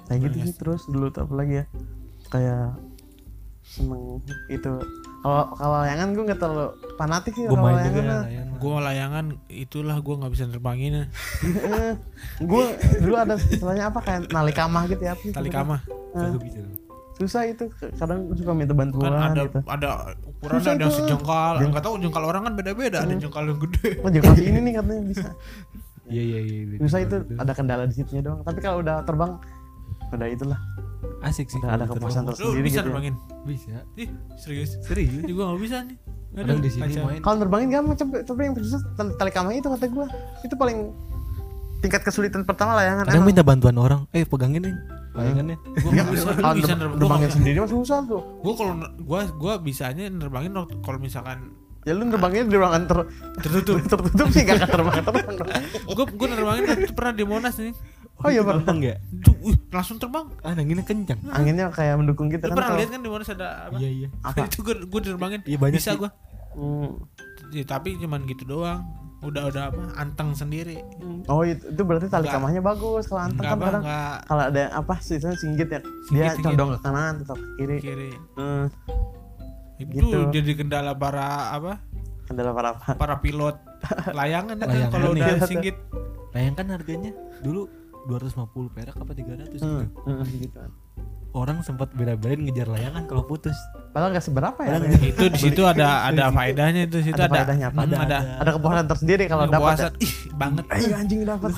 kayak 0.07 0.19
gitu 0.23 0.37
sih 0.41 0.55
terus 0.55 0.81
dulu 0.85 1.07
tuh 1.07 1.23
apa 1.23 1.33
lagi 1.35 1.53
ya 1.57 1.65
kayak 2.27 2.75
seneng 3.61 4.23
itu 4.47 4.71
kalau 5.17 5.43
kalau 5.53 5.77
layangan 5.81 6.07
gue 6.09 6.23
nggak 6.23 6.39
terlalu 6.39 6.67
fanatik 6.95 7.33
sih 7.33 7.43
Gue 7.43 7.51
kalau 7.51 7.67
main 7.67 7.83
juga 7.85 8.01
layangan. 8.23 8.45
Gua 8.57 8.77
layangan 8.81 9.25
itulah 9.47 9.97
gua 9.99 10.15
nggak 10.17 10.33
bisa 10.33 10.43
nerbangin 10.45 10.91
ya. 10.95 11.05
gue 12.39 12.65
dulu 12.97 13.15
ada 13.15 13.35
istilahnya 13.35 13.85
apa 13.87 13.99
kayak 13.99 14.31
nali 14.31 14.49
kamah 14.49 14.87
gitu 14.87 14.97
ya 14.99 15.13
apa 15.13 15.21
sih 15.21 15.31
Tali 15.31 15.49
kamah. 15.49 15.81
Gue 15.85 16.41
bisa. 16.41 16.59
susah 17.13 17.43
itu 17.45 17.65
kadang 17.97 18.29
suka 18.31 18.53
minta 18.53 18.71
bantuan 18.71 19.09
Kan 19.09 19.33
ada 19.33 19.41
gitu 19.43 19.57
ada 19.65 19.89
Susah 20.47 20.71
ada 20.71 20.83
yang 20.83 20.93
sejengkal. 20.95 21.53
Jeng- 21.57 21.69
Enggak 21.69 21.83
tahu 21.83 21.95
jengkal 21.97 22.23
orang 22.23 22.41
kan 22.43 22.53
beda-beda, 22.53 22.97
ada 23.01 23.13
jengkal 23.15 23.43
yang 23.43 23.57
gede. 23.59 23.89
oh 23.99 24.09
jengkal 24.09 24.35
ini 24.37 24.59
nih 24.61 24.73
katanya 24.75 25.03
bisa 25.03 25.29
Iya 26.07 26.23
iya 26.23 26.39
iya. 26.39 26.57
iya. 26.63 26.77
susah 26.79 26.99
itu 27.03 27.15
ada 27.35 27.51
kendala 27.51 27.83
di 27.83 27.93
situnya 27.93 28.21
doang 28.23 28.39
tapi 28.39 28.57
kalau 28.57 28.79
udah 28.79 29.03
terbang 29.03 29.43
udah 30.09 30.27
itulah 30.27 30.59
Asik 31.19 31.47
sih. 31.47 31.57
udah 31.57 31.71
ada 31.73 31.85
kalau 31.85 31.97
kepuasan 31.99 32.23
tersendiri 32.25 32.61
bisa 32.61 32.73
gitu 32.73 32.79
ya. 32.79 32.85
nerbangin? 32.87 33.15
Bisa. 33.43 33.77
Ih, 33.95 34.09
serius. 34.35 34.69
Serius. 34.81 35.11
Ih, 35.19 35.33
gua 35.33 35.45
nggak 35.51 35.61
bisa 35.61 35.77
nih. 35.83 35.97
Kadang 36.29 36.59
di 36.59 36.69
sini 36.69 36.93
main. 36.99 37.19
Kalau 37.19 37.35
nerbangin 37.37 37.67
gampang 37.71 37.95
tapi, 37.95 38.15
tapi 38.21 38.39
yang 38.43 38.53
susah 38.53 38.79
tali, 38.97 39.31
kamar 39.31 39.51
itu 39.51 39.67
kata 39.67 39.85
gue 39.87 40.05
itu 40.43 40.55
paling 40.55 40.77
tingkat 41.77 42.01
kesulitan 42.01 42.41
pertama 42.43 42.73
layangan 42.75 43.05
Kadang 43.05 43.25
minta 43.25 43.41
bantuan 43.41 43.77
orang. 43.77 44.01
Eh 44.11 44.21
pegangin 44.21 44.61
nih 44.61 44.75
layangannya. 45.13 45.57
Gua 45.81 45.89
Ya, 45.89 46.01
nggak 46.03 46.07
bisa. 46.11 46.25
Lu 46.27 46.33
kalau 46.35 46.55
bisa 46.55 46.73
nerbangin. 46.75 47.29
sendiri 47.31 47.57
mah 47.57 47.69
susah 47.71 47.97
tuh 48.05 48.21
Gua 48.41 48.53
kalau 48.53 48.73
gua 49.01 49.19
gua 49.33 49.53
bisanya 49.57 50.05
nerbangin 50.07 50.53
waktu 50.53 50.77
kalau 50.79 50.97
misalkan 50.97 51.37
ya 51.81 51.95
lu 51.95 52.03
nerbangin 52.03 52.51
di 52.51 52.57
ruangan 52.59 52.83
ter 52.85 52.97
tertutup. 53.39 53.79
tertutup 53.95 54.27
sih 54.29 54.43
gak 54.43 54.59
akan 54.59 54.69
terbang 54.69 54.95
terbang 55.01 55.25
gua 55.87 56.05
gua 56.05 56.27
nerbangin 56.27 56.63
pernah 56.91 57.13
di 57.13 57.23
Monas 57.23 57.55
nih. 57.57 57.73
Oh 58.19 58.29
iya 58.29 58.41
pernah 58.41 58.59
Gampang 58.59 58.79
ya? 58.81 58.95
Tuh, 59.19 59.33
uh, 59.43 59.55
langsung 59.69 59.97
terbang. 59.97 60.25
Ah, 60.39 60.51
anginnya 60.51 60.81
kencang. 60.81 61.19
anginnya 61.27 61.65
kayak 61.69 61.95
mendukung 61.95 62.27
gitu 62.27 62.41
Lu 62.41 62.49
kan 62.49 62.55
pernah 62.55 62.69
kalau- 62.69 62.79
lihat 62.79 62.89
kan 62.89 62.99
di 62.99 63.09
Monas 63.09 63.29
ada 63.29 63.47
apa? 63.63 63.75
Iya 63.77 63.89
iya. 63.91 64.07
apa 64.19 64.37
itu 64.43 64.57
gua 64.59 64.75
gua 64.83 64.99
nerbangin. 65.01 65.41
Iya, 65.43 65.57
banyak 65.57 65.77
bisa 65.77 65.91
gua. 65.93 66.09
Hmm. 66.51 66.89
Ya, 67.47 67.63
tapi 67.63 67.95
cuman 67.95 68.25
gitu 68.25 68.43
doang. 68.43 68.81
Udah 69.19 69.47
udah 69.47 69.63
apa? 69.67 69.81
Anteng 69.95 70.29
sendiri. 70.31 70.77
oh 71.25 71.41
itu, 71.41 71.61
itu 71.63 71.81
berarti 71.81 72.05
tali 72.05 72.23
Enggak. 72.23 72.37
kamahnya 72.37 72.61
bagus 72.61 73.03
kalau 73.05 73.21
anteng 73.23 73.43
Enggak 73.43 73.51
kan 73.51 73.65
kadang 73.67 73.83
enggak 73.83 74.15
kalau 74.23 74.43
ada 74.45 74.63
apa 74.71 74.93
sih 74.97 75.15
itu 75.15 75.27
singgit 75.35 75.67
ya 75.67 75.79
dia 76.07 76.29
Singgit, 76.29 76.43
condong 76.43 76.69
ke 76.71 76.79
kanan 76.79 77.13
atau 77.19 77.33
ke 77.33 77.45
kiri 77.57 77.77
kiri. 77.79 78.09
hmm, 78.35 78.63
Itu 79.79 79.93
Gitu. 80.07 80.17
jadi 80.31 80.51
kendala 80.55 80.93
para 80.93 81.27
apa? 81.51 81.73
adalah 82.27 82.51
para 82.51 82.69
apa 82.73 82.91
Para 82.93 83.15
pilot 83.17 83.55
layangan 84.19 84.55
itu 84.55 84.67
Layangan 84.67 84.91
kalau 84.91 85.07
nih. 85.09 85.21
udah 85.21 85.27
Iya, 85.31 85.45
singgit. 85.45 85.75
Bayangkan 86.29 86.65
harganya 86.69 87.11
dulu 87.39 87.61
250 88.07 88.39
perak 88.71 88.95
apa 88.95 89.11
300 89.11 89.51
gitu. 89.51 89.61
hmm, 89.61 89.85
hmm, 89.99 90.25
gitu 90.39 90.59
Orang 91.29 91.61
sempat 91.61 91.91
bela-belain 91.91 92.39
ngejar 92.39 92.65
layangan 92.65 93.03
kalau 93.05 93.21
putus. 93.21 93.53
padahal 93.91 94.09
gak 94.11 94.25
seberapa 94.25 94.57
ya 94.57 94.79
Padahal 94.79 95.05
itu 95.05 95.23
di 95.27 95.39
situ 95.39 95.61
ada 95.61 96.07
ada 96.07 96.31
faedahnya 96.31 96.87
itu 96.87 96.97
situ 97.03 97.13
Ada 97.13 97.25
ada 97.25 97.35
faedahnya 97.37 97.65
apa? 97.67 97.79
Hmm, 97.79 97.93
Ada, 97.93 97.97
ada 97.99 98.17
ada 98.39 98.51
kepuasan 98.53 98.85
tersendiri 98.87 99.23
kalau 99.25 99.43
dapat 99.45 99.53
ya. 99.53 99.59
kepuasan 99.59 99.93
ih 99.99 100.13
banget 100.33 100.65
Eh 100.67 100.93
anjing 100.95 101.19
dapat. 101.23 101.49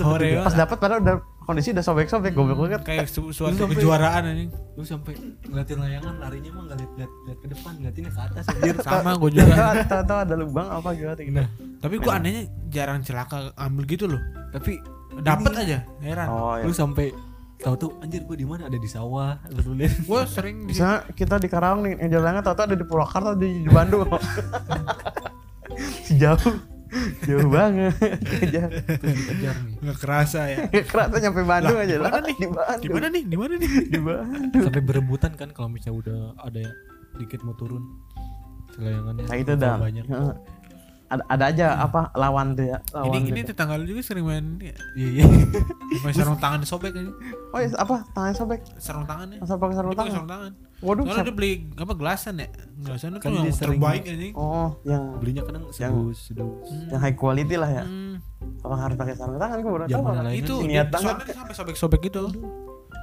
Pas 0.41 0.55
dapat 0.57 0.77
padahal 0.77 0.99
udah 0.99 1.15
kondisi 1.41 1.69
udah 1.71 1.81
sobek-sobek 1.81 2.31
goblok 2.31 2.57
banget. 2.59 2.81
kayak 2.83 3.05
su- 3.05 3.29
suatu 3.29 3.55
sampai- 3.55 3.77
kejuaraan 3.77 4.23
anjing 4.25 4.49
Lu 4.73 4.83
sampai 4.83 5.13
ngeliatin 5.43 5.77
layangan 5.77 6.13
larinya 6.17 6.51
mah 6.51 6.63
nggak 6.65 6.77
liat, 6.77 6.91
liat, 6.95 7.11
liat 7.25 7.37
ke 7.37 7.47
depan, 7.49 7.71
ngeliatinnya 7.73 8.11
ke 8.11 8.21
atas 8.21 8.43
anjir. 8.49 8.75
sama 8.85 9.11
gue 9.15 9.29
juga 9.31 9.53
Tahu-tahu 9.85 10.19
ada 10.19 10.35
lubang 10.35 10.67
apa 10.67 10.89
gitu. 10.91 11.07
Nah, 11.31 11.47
tapi 11.77 11.95
gue 11.95 12.11
anehnya 12.11 12.43
jarang 12.67 12.99
celaka 12.99 13.53
ambil 13.55 13.83
gitu 13.85 14.05
loh 14.05 14.19
tapi 14.49 14.75
dapat 15.21 15.51
aja 15.57 15.77
heran 15.99 16.27
Oh 16.27 16.55
lu 16.57 16.71
sampai 16.71 17.11
tahu 17.57 17.75
tuh 17.75 17.91
anjir 17.99 18.23
gua 18.23 18.33
di 18.33 18.43
mana 18.43 18.65
ada 18.65 18.75
di 18.75 18.87
sawah 18.87 19.35
lu 19.51 19.75
lihat 19.75 19.99
gue 20.07 20.21
sering 20.25 20.63
di 20.63 20.71
Bisa 20.71 21.03
kita 21.09 21.35
di 21.35 21.45
Karawang 21.45 21.83
nih 21.83 21.93
ngejar 21.97 22.19
layangan 22.21 22.43
tahu-tahu 22.45 22.65
ada 22.65 22.77
di 22.77 22.85
Purwakarta 22.85 23.29
di, 23.33 23.47
di 23.59 23.69
Bandung. 23.69 24.07
Jauh. 26.15 26.55
Jauh 27.21 27.45
banget. 27.47 27.93
Nih 28.01 29.13
nggak 29.79 29.97
kerasa 29.99 30.49
ya 30.49 30.65
Kerasa 30.81 31.19
nyampe 31.19 31.43
Bandung 31.43 31.77
Lah, 31.77 31.85
aja 31.85 31.93
di 31.93 32.01
mana 32.01 32.09
lah. 32.09 32.21
nih? 32.23 32.35
Di 32.35 32.47
Bandung. 32.49 32.81
di 32.81 32.89
mana 32.89 33.05
nih 33.07 33.23
di 33.23 33.37
mana 33.37 33.53
nih 33.55 33.69
Di 33.85 33.99
Bandung. 34.01 34.63
sampai 34.63 34.81
berebutan 34.81 35.31
kan 35.33 35.49
kalau 35.51 35.69
misalnya 35.69 35.95
udah 35.99 36.19
ada 36.41 36.63
dikit 37.15 37.43
mau 37.43 37.53
turun 37.53 37.83
selayangannya 38.71 39.23
Nah 39.23 39.37
itu 39.37 39.53
dah. 39.53 39.75
banyak. 39.77 40.05
Ada, 41.09 41.23
ada 41.25 41.45
aja 41.47 41.67
apa 41.79 42.13
lawan 42.13 42.53
tuh 42.53 42.65
ya. 42.67 42.77
Lawan 42.91 43.17
ini 43.19 43.29
ini 43.31 43.41
tetangga 43.41 43.75
lu 43.75 43.85
juga 43.87 44.01
sering 44.03 44.23
main 44.23 44.45
ya, 44.59 44.77
iya 44.93 45.09
iya 45.11 45.23
main 46.05 46.13
sarung 46.13 46.37
tangan 46.37 46.61
sobek 46.61 46.93
aja 46.93 47.09
Oh 47.49 47.57
iya, 47.57 47.73
apa? 47.73 48.05
Tangan 48.09 48.33
sobek. 48.35 48.61
sarung 48.77 49.03
tangannya 49.03 49.37
Masa 49.37 49.55
pakai 49.55 49.73
sarung 49.73 49.89
dia 49.89 49.99
tangan. 49.99 50.13
sarung 50.13 50.29
tangan 50.29 50.51
Waduh. 50.79 51.03
soalnya 51.03 51.25
dia 51.25 51.35
beli 51.35 51.51
apa 51.73 51.91
gelasan 51.91 52.33
ya 52.37 52.47
gelasan 52.79 53.09
itu 53.11 53.19
Kan 53.19 53.31
yang 53.33 53.43
dia 53.43 53.53
terbaik 53.53 54.01
anjing 54.05 54.33
Oh, 54.33 54.69
yang 54.83 55.03
belinya 55.17 55.41
kadang 55.43 55.63
sedus 55.69 56.17
sedus 56.23 56.69
Hmm. 56.69 56.87
yang 56.87 57.01
high 57.01 57.13
quality 57.13 57.55
lah 57.55 57.69
ya. 57.73 57.83
Hmm. 57.83 58.21
Apa 58.61 58.75
harus 58.77 58.95
pakai 58.95 59.13
sarung 59.13 59.35
tangan? 59.35 59.57
Gue 59.59 59.71
baru 59.71 59.85
tahu. 59.85 60.03
Itu 60.31 60.53
dia, 60.61 60.69
niat 60.71 60.87
banget. 60.89 61.15
dia 61.23 61.35
sampai 61.35 61.53
sobek-sobek 61.53 62.01
gitu 62.03 62.29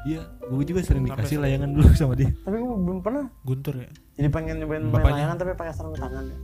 iya 0.07 0.23
gua 0.41 0.63
juga 0.63 0.79
sering 0.81 1.03
dikasih 1.03 1.35
sampai- 1.35 1.51
layangan 1.51 1.69
dulu 1.73 1.91
sama 1.93 2.15
dia 2.15 2.31
Tapi 2.39 2.57
gue 2.57 2.77
belum 2.79 2.99
pernah. 3.01 3.27
guntur 3.43 3.75
ya 3.77 3.91
Jadi 4.15 4.29
pengen 4.31 4.63
nyobain 4.63 4.87
main 4.87 5.03
layangan 5.05 5.35
tapi 5.35 5.51
pakai 5.53 5.75
sarung 5.75 5.93
tangan 5.93 6.23
ya. 6.25 6.39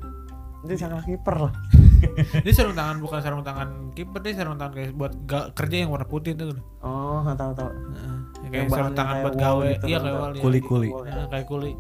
Itu 0.63 0.73
sarung 0.77 1.01
kiper 1.01 1.37
lah. 1.41 1.53
Dia 2.45 2.53
sarung 2.53 2.73
tangan 2.73 2.97
bukan 2.99 3.19
sarung 3.19 3.43
tangan 3.43 3.69
kiper, 3.93 4.19
dia 4.19 4.33
sarung 4.33 4.55
tangan 4.55 4.73
kayak 4.73 4.91
buat 4.93 5.13
ga- 5.23 5.51
kerja 5.53 5.77
yang 5.79 5.91
warna 5.91 6.03
putih 6.05 6.33
tuh. 6.33 6.55
Oh, 6.79 7.23
nggak 7.23 7.35
tahu 7.37 7.53
tahu. 7.53 7.71
Heeh, 7.71 8.17
kayak 8.45 8.53
Yang 8.57 8.71
sarung 8.73 8.93
tangan 8.93 9.13
kayak 9.13 9.25
buat 9.25 9.37
gawe. 9.37 9.67
gitu, 9.69 9.85
Iya 9.85 9.97
kan, 9.97 10.03
kayak 10.05 10.17
wall. 10.17 10.33
iya. 10.33 10.43
Kuli-kuli. 10.43 10.89
Heeh, 10.91 11.27
kayak 11.29 11.47
kuli. 11.47 11.73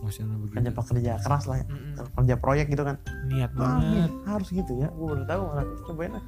Maksudnya 0.00 0.26
Kerja 0.28 0.40
begitu. 0.60 0.70
pekerja 0.72 1.12
keras 1.16 1.44
lah 1.44 1.56
ya. 1.58 1.66
Mm-mm. 1.68 1.92
Kerja 2.12 2.34
proyek 2.36 2.66
gitu 2.68 2.82
kan. 2.82 2.96
Niat 3.24 3.50
Ah, 3.52 3.78
banget. 3.78 4.10
harus 4.24 4.48
gitu 4.52 4.72
ya. 4.76 4.88
Gue 4.90 5.06
baru 5.08 5.24
tahu 5.24 5.40
malah 5.44 5.66
cobain 5.84 6.12
lah. 6.12 6.24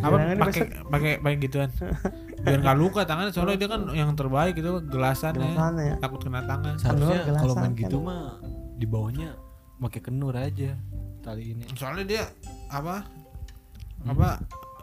Apa 0.00 0.14
ini 0.18 0.34
pakai 0.38 0.62
pakai 0.82 1.12
pakai 1.18 1.36
gituan. 1.38 1.68
Biar 2.44 2.58
nggak 2.58 2.76
luka 2.76 3.00
tangannya 3.02 3.30
soalnya 3.30 3.56
dia 3.56 3.68
kan 3.68 3.84
yang 3.92 4.10
terbaik 4.12 4.54
itu 4.54 4.70
gelasan 4.82 5.32
ya. 5.34 5.44
Gelasannya 5.44 5.84
ya. 5.84 5.96
Takut 5.98 6.20
kena 6.20 6.40
tangan. 6.42 6.74
Seharusnya 6.74 7.20
Kenur, 7.22 7.38
kalau 7.38 7.54
main 7.54 7.72
gitu 7.74 7.96
kan. 7.96 8.06
mah 8.06 8.22
di 8.74 8.86
bawahnya 8.86 9.28
pakai 9.78 10.00
kenur 10.00 10.34
aja 10.34 10.74
tali 11.28 11.44
ini. 11.50 11.64
Soalnya 11.72 12.04
dia 12.04 12.22
apa? 12.68 13.04
Apa 14.04 14.40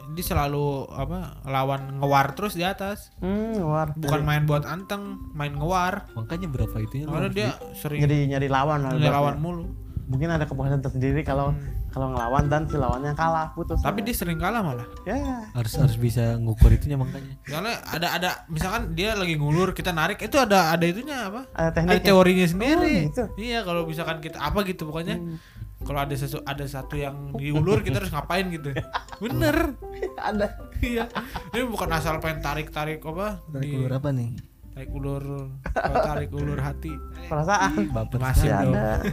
dia 0.08 0.22
selalu 0.24 0.86
apa 0.88 1.42
lawan 1.44 1.98
ngewar 1.98 2.38
terus 2.38 2.54
di 2.54 2.62
atas 2.62 3.10
Hmm, 3.18 3.58
war. 3.60 3.90
bukan 3.92 4.22
main 4.22 4.46
buat 4.46 4.62
anteng 4.64 5.18
main 5.34 5.50
ngewar 5.52 6.06
Makanya 6.14 6.46
berapa 6.46 6.78
itunya 6.78 7.10
karena 7.10 7.26
dia 7.28 7.50
di- 7.50 7.74
sering 7.74 8.00
nyari 8.00 8.30
nyari 8.30 8.46
lawan 8.48 8.86
nyari 8.86 9.02
lawan 9.02 9.36
mulu 9.36 9.66
Mungkin 10.06 10.30
ada 10.30 10.46
kepuasan 10.46 10.78
tersendiri 10.80 11.26
kalau 11.26 11.50
Hmm. 11.50 11.90
kalau 11.90 12.14
ngelawan 12.14 12.46
dan 12.46 12.70
si 12.70 12.76
lawannya 12.76 13.18
kalah 13.18 13.50
putus. 13.50 13.82
tapi 13.82 14.04
dia 14.04 14.14
sering 14.14 14.38
kalah 14.38 14.62
malah 14.62 14.86
ya 15.02 15.18
harus 15.50 15.74
harus 15.74 15.96
bisa 15.96 16.36
ngukur 16.36 16.70
itunya 16.70 16.94
makanya. 16.94 17.34
soalnya 17.42 17.82
ada 17.88 18.08
ada 18.12 18.30
misalkan 18.46 18.94
dia 18.94 19.16
lagi 19.16 19.34
ngulur 19.34 19.72
kita 19.72 19.90
narik 19.90 20.20
itu 20.20 20.36
ada 20.36 20.70
ada 20.70 20.84
itunya 20.84 21.26
apa 21.26 21.50
ada 21.50 21.74
ada 21.74 21.98
teorinya 21.98 22.46
sendiri 22.46 22.94
Oh, 23.02 23.06
gitu. 23.10 23.24
iya 23.40 23.64
kalau 23.64 23.88
misalkan 23.88 24.20
kita 24.20 24.38
apa 24.38 24.62
gitu 24.64 24.86
pokoknya 24.86 25.18
Hmm. 25.18 25.42
Kalau 25.86 26.00
ada 26.02 26.12
sesu 26.12 26.42
ada 26.42 26.66
satu 26.66 26.96
yang 26.96 27.32
diulur 27.32 27.80
kita 27.80 27.98
harus 27.98 28.10
ngapain 28.10 28.46
gitu 28.50 28.74
bener 29.18 29.74
ada. 30.20 30.58
iya 30.82 31.06
ini 31.52 31.62
bukan 31.64 31.88
asal 31.92 32.18
pengen 32.18 32.42
tarik 32.42 32.68
tarik 32.70 33.00
apa 33.00 33.40
Tarik 33.48 33.62
di 33.62 33.68
ulur 33.78 33.92
apa 33.94 34.08
nih? 34.10 34.30
tarik 34.74 34.90
ulur 34.92 35.24
tarik 35.72 36.30
ulur 36.32 36.60
hati 36.60 36.92
Perasaan. 37.26 37.90
Baper 37.90 38.18
Masih 38.20 38.46
Ya 38.46 38.60
dong. 38.60 38.74
ada. 38.74 38.92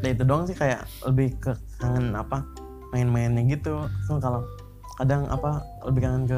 nah 0.00 0.08
itu 0.08 0.22
doang 0.22 0.42
sih 0.42 0.52
kayak 0.52 0.84
lebih 1.04 1.32
ke 1.38 1.52
kangen 1.76 2.12
apa 2.12 2.44
main-mainnya 2.90 3.40
gitu. 3.46 3.84
So, 4.04 4.16
kalau 4.16 4.40
kadang 4.96 5.28
apa 5.28 5.60
lebih 5.84 6.00
kangen 6.02 6.24
ke 6.24 6.36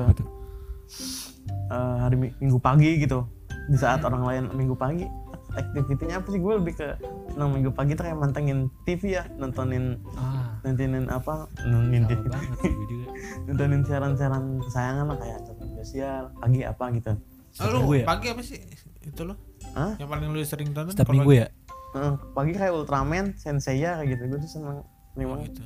eh, 1.71 1.95
hari 1.99 2.15
Mi- 2.19 2.35
minggu 2.37 2.59
pagi 2.59 2.99
gitu. 2.99 3.23
Di 3.71 3.75
saat 3.75 4.03
orang 4.03 4.23
lain 4.23 4.43
minggu 4.53 4.75
pagi 4.75 5.07
aktivitinya 5.54 6.14
apa 6.18 6.28
sih? 6.28 6.38
Gue 6.38 6.54
lebih 6.56 6.75
ke 6.75 6.88
senang 7.28 7.50
minggu 7.50 7.71
pagi 7.71 7.92
tuh 7.92 8.04
kayak 8.04 8.16
mantengin 8.16 8.59
TV 8.82 9.16
ya 9.16 9.25
nontonin 9.35 9.97
Ah, 10.14 10.56
nontonin 10.61 11.06
apa? 11.06 11.47
Nontonin 11.62 12.02
banget 12.26 12.50
gue 12.62 12.87
juga. 12.87 13.09
nontonin 13.47 13.80
siaran-siaran 13.82 14.44
kesayangan 14.62 15.04
lah 15.06 15.16
kayak 15.16 15.38
Captain 15.42 15.71
sosial 15.76 16.23
pagi 16.37 16.61
apa 16.62 16.85
gitu. 16.92 17.12
Oh, 17.59 17.68
lu 17.68 17.78
Minggu 17.85 17.94
ya? 18.00 18.04
pagi 18.06 18.26
apa 18.28 18.40
sih? 18.40 18.61
Itu 19.02 19.23
lo 19.25 19.35
Hah? 19.73 19.92
yang 19.97 20.09
paling 20.09 20.28
lu 20.28 20.40
sering 20.42 20.73
tonton? 20.73 20.92
Setiap 20.92 21.06
kalau 21.06 21.21
minggu 21.21 21.32
ya? 21.37 21.47
Eh, 21.92 22.12
pagi 22.32 22.52
kayak 22.52 22.73
Ultraman 22.73 23.37
Senseiya 23.37 24.00
kayak 24.00 24.16
gitu. 24.16 24.23
Gue 24.26 24.38
tuh 24.40 24.50
seneng 24.50 24.80
seneng 25.12 25.28
Oh, 25.28 25.44
gitu. 25.44 25.61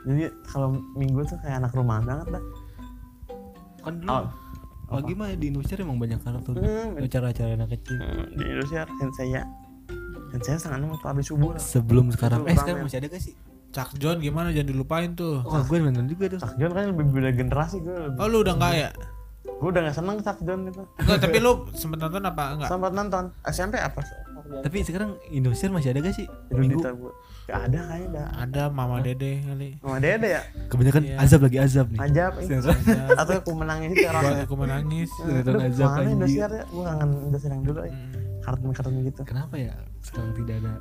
jadi 0.00 0.24
kalau 0.48 0.68
minggu 0.94 1.20
tuh 1.24 1.36
kayak 1.38 1.60
anak 1.60 1.72
rumahan 1.72 2.00
banget 2.02 2.40
dah. 2.40 2.44
Kan 3.80 3.94
dulu 3.96 4.08
Oh, 4.08 4.24
pagi 4.90 5.12
mah 5.14 5.30
di 5.32 5.46
Indonesia 5.48 5.74
emang 5.78 5.96
banyak 5.96 6.18
kartun. 6.18 6.54
Hmm, 6.58 6.98
Acara-acara 6.98 7.50
anak 7.54 7.68
kecil. 7.72 7.96
Hmm, 7.96 8.26
di 8.34 8.42
Indonesia 8.44 8.80
Senseiya 8.98 9.42
Senseiya 10.30 10.58
sangat 10.58 10.78
nemu 10.78 10.94
tuh 10.98 11.08
habis 11.08 11.26
subuh 11.26 11.50
lah. 11.54 11.62
Sebelum 11.62 12.10
sekarang, 12.10 12.46
eh 12.46 12.54
sekarang 12.54 12.82
ramen. 12.82 12.90
masih 12.90 12.98
ada 12.98 13.08
gak 13.08 13.22
sih? 13.22 13.34
Chuck 13.70 13.90
John 13.96 14.18
gimana? 14.18 14.50
Jangan 14.50 14.66
dilupain 14.66 15.10
tuh. 15.14 15.46
Oh, 15.46 15.62
gue 15.62 15.78
nonton 15.78 16.10
juga 16.10 16.26
tuh. 16.28 16.40
Chuck 16.42 16.54
John 16.58 16.70
kan 16.74 16.90
lebih 16.90 17.06
beda 17.06 17.30
generasi 17.30 17.78
gue 17.78 17.94
lebih 18.10 18.18
oh 18.18 18.26
lu 18.26 18.42
udah 18.42 18.54
enggak 18.58 18.74
ya? 18.74 18.90
Gue 19.60 19.68
udah 19.70 19.80
gak 19.86 19.96
seneng 19.96 20.16
Chuck 20.20 20.38
John 20.42 20.60
itu 20.66 20.82
enggak 20.98 21.18
tapi 21.22 21.36
lu 21.38 21.52
sempet 21.72 21.98
nonton 21.98 22.22
apa 22.26 22.44
enggak 22.58 22.68
sempat 22.68 22.92
nonton. 22.92 23.24
SMP 23.46 23.74
apa 23.78 24.00
Tapi 24.50 24.76
sekarang 24.82 25.10
Indonesia 25.28 25.70
masih 25.70 25.90
ada 25.90 26.00
gak 26.00 26.14
sih? 26.14 26.26
Minggu. 26.50 26.82
Gak 27.46 27.60
ada 27.66 27.78
kayaknya 27.84 28.08
dah 28.12 28.26
ada 28.40 28.62
Mama 28.68 28.98
Dede 28.98 29.42
kali 29.42 29.74
sama 29.76 29.98
Dede 29.98 30.28
ya 30.30 30.42
Kebanyakan 30.66 31.02
Iya. 31.02 31.16
azab 31.18 31.40
lagi 31.42 31.58
azab 31.58 31.86
nih. 31.88 31.98
Sinetron. 32.40 32.78
atau 33.16 33.32
aku 33.36 33.50
menangis 33.52 33.90
Gua 33.92 34.12
rasanya 34.12 34.44
aku 34.44 34.56
menangis 34.56 35.08
Sinetron 35.12 35.58
azab 35.60 35.88
mana. 35.88 36.08
Indosiar 36.08 36.50
ya 36.50 36.62
gue 36.64 36.82
kangen 36.84 37.08
Indosiar 37.24 37.50
yang 37.52 37.64
dulu. 37.64 37.80
Hmm. 37.82 38.12
kartun-kartun 38.40 38.94
gitu 39.04 39.20
Kenapa 39.22 39.54
ya 39.54 39.74
sekarang 40.00 40.30
tidak 40.32 40.54
ada 40.58 40.72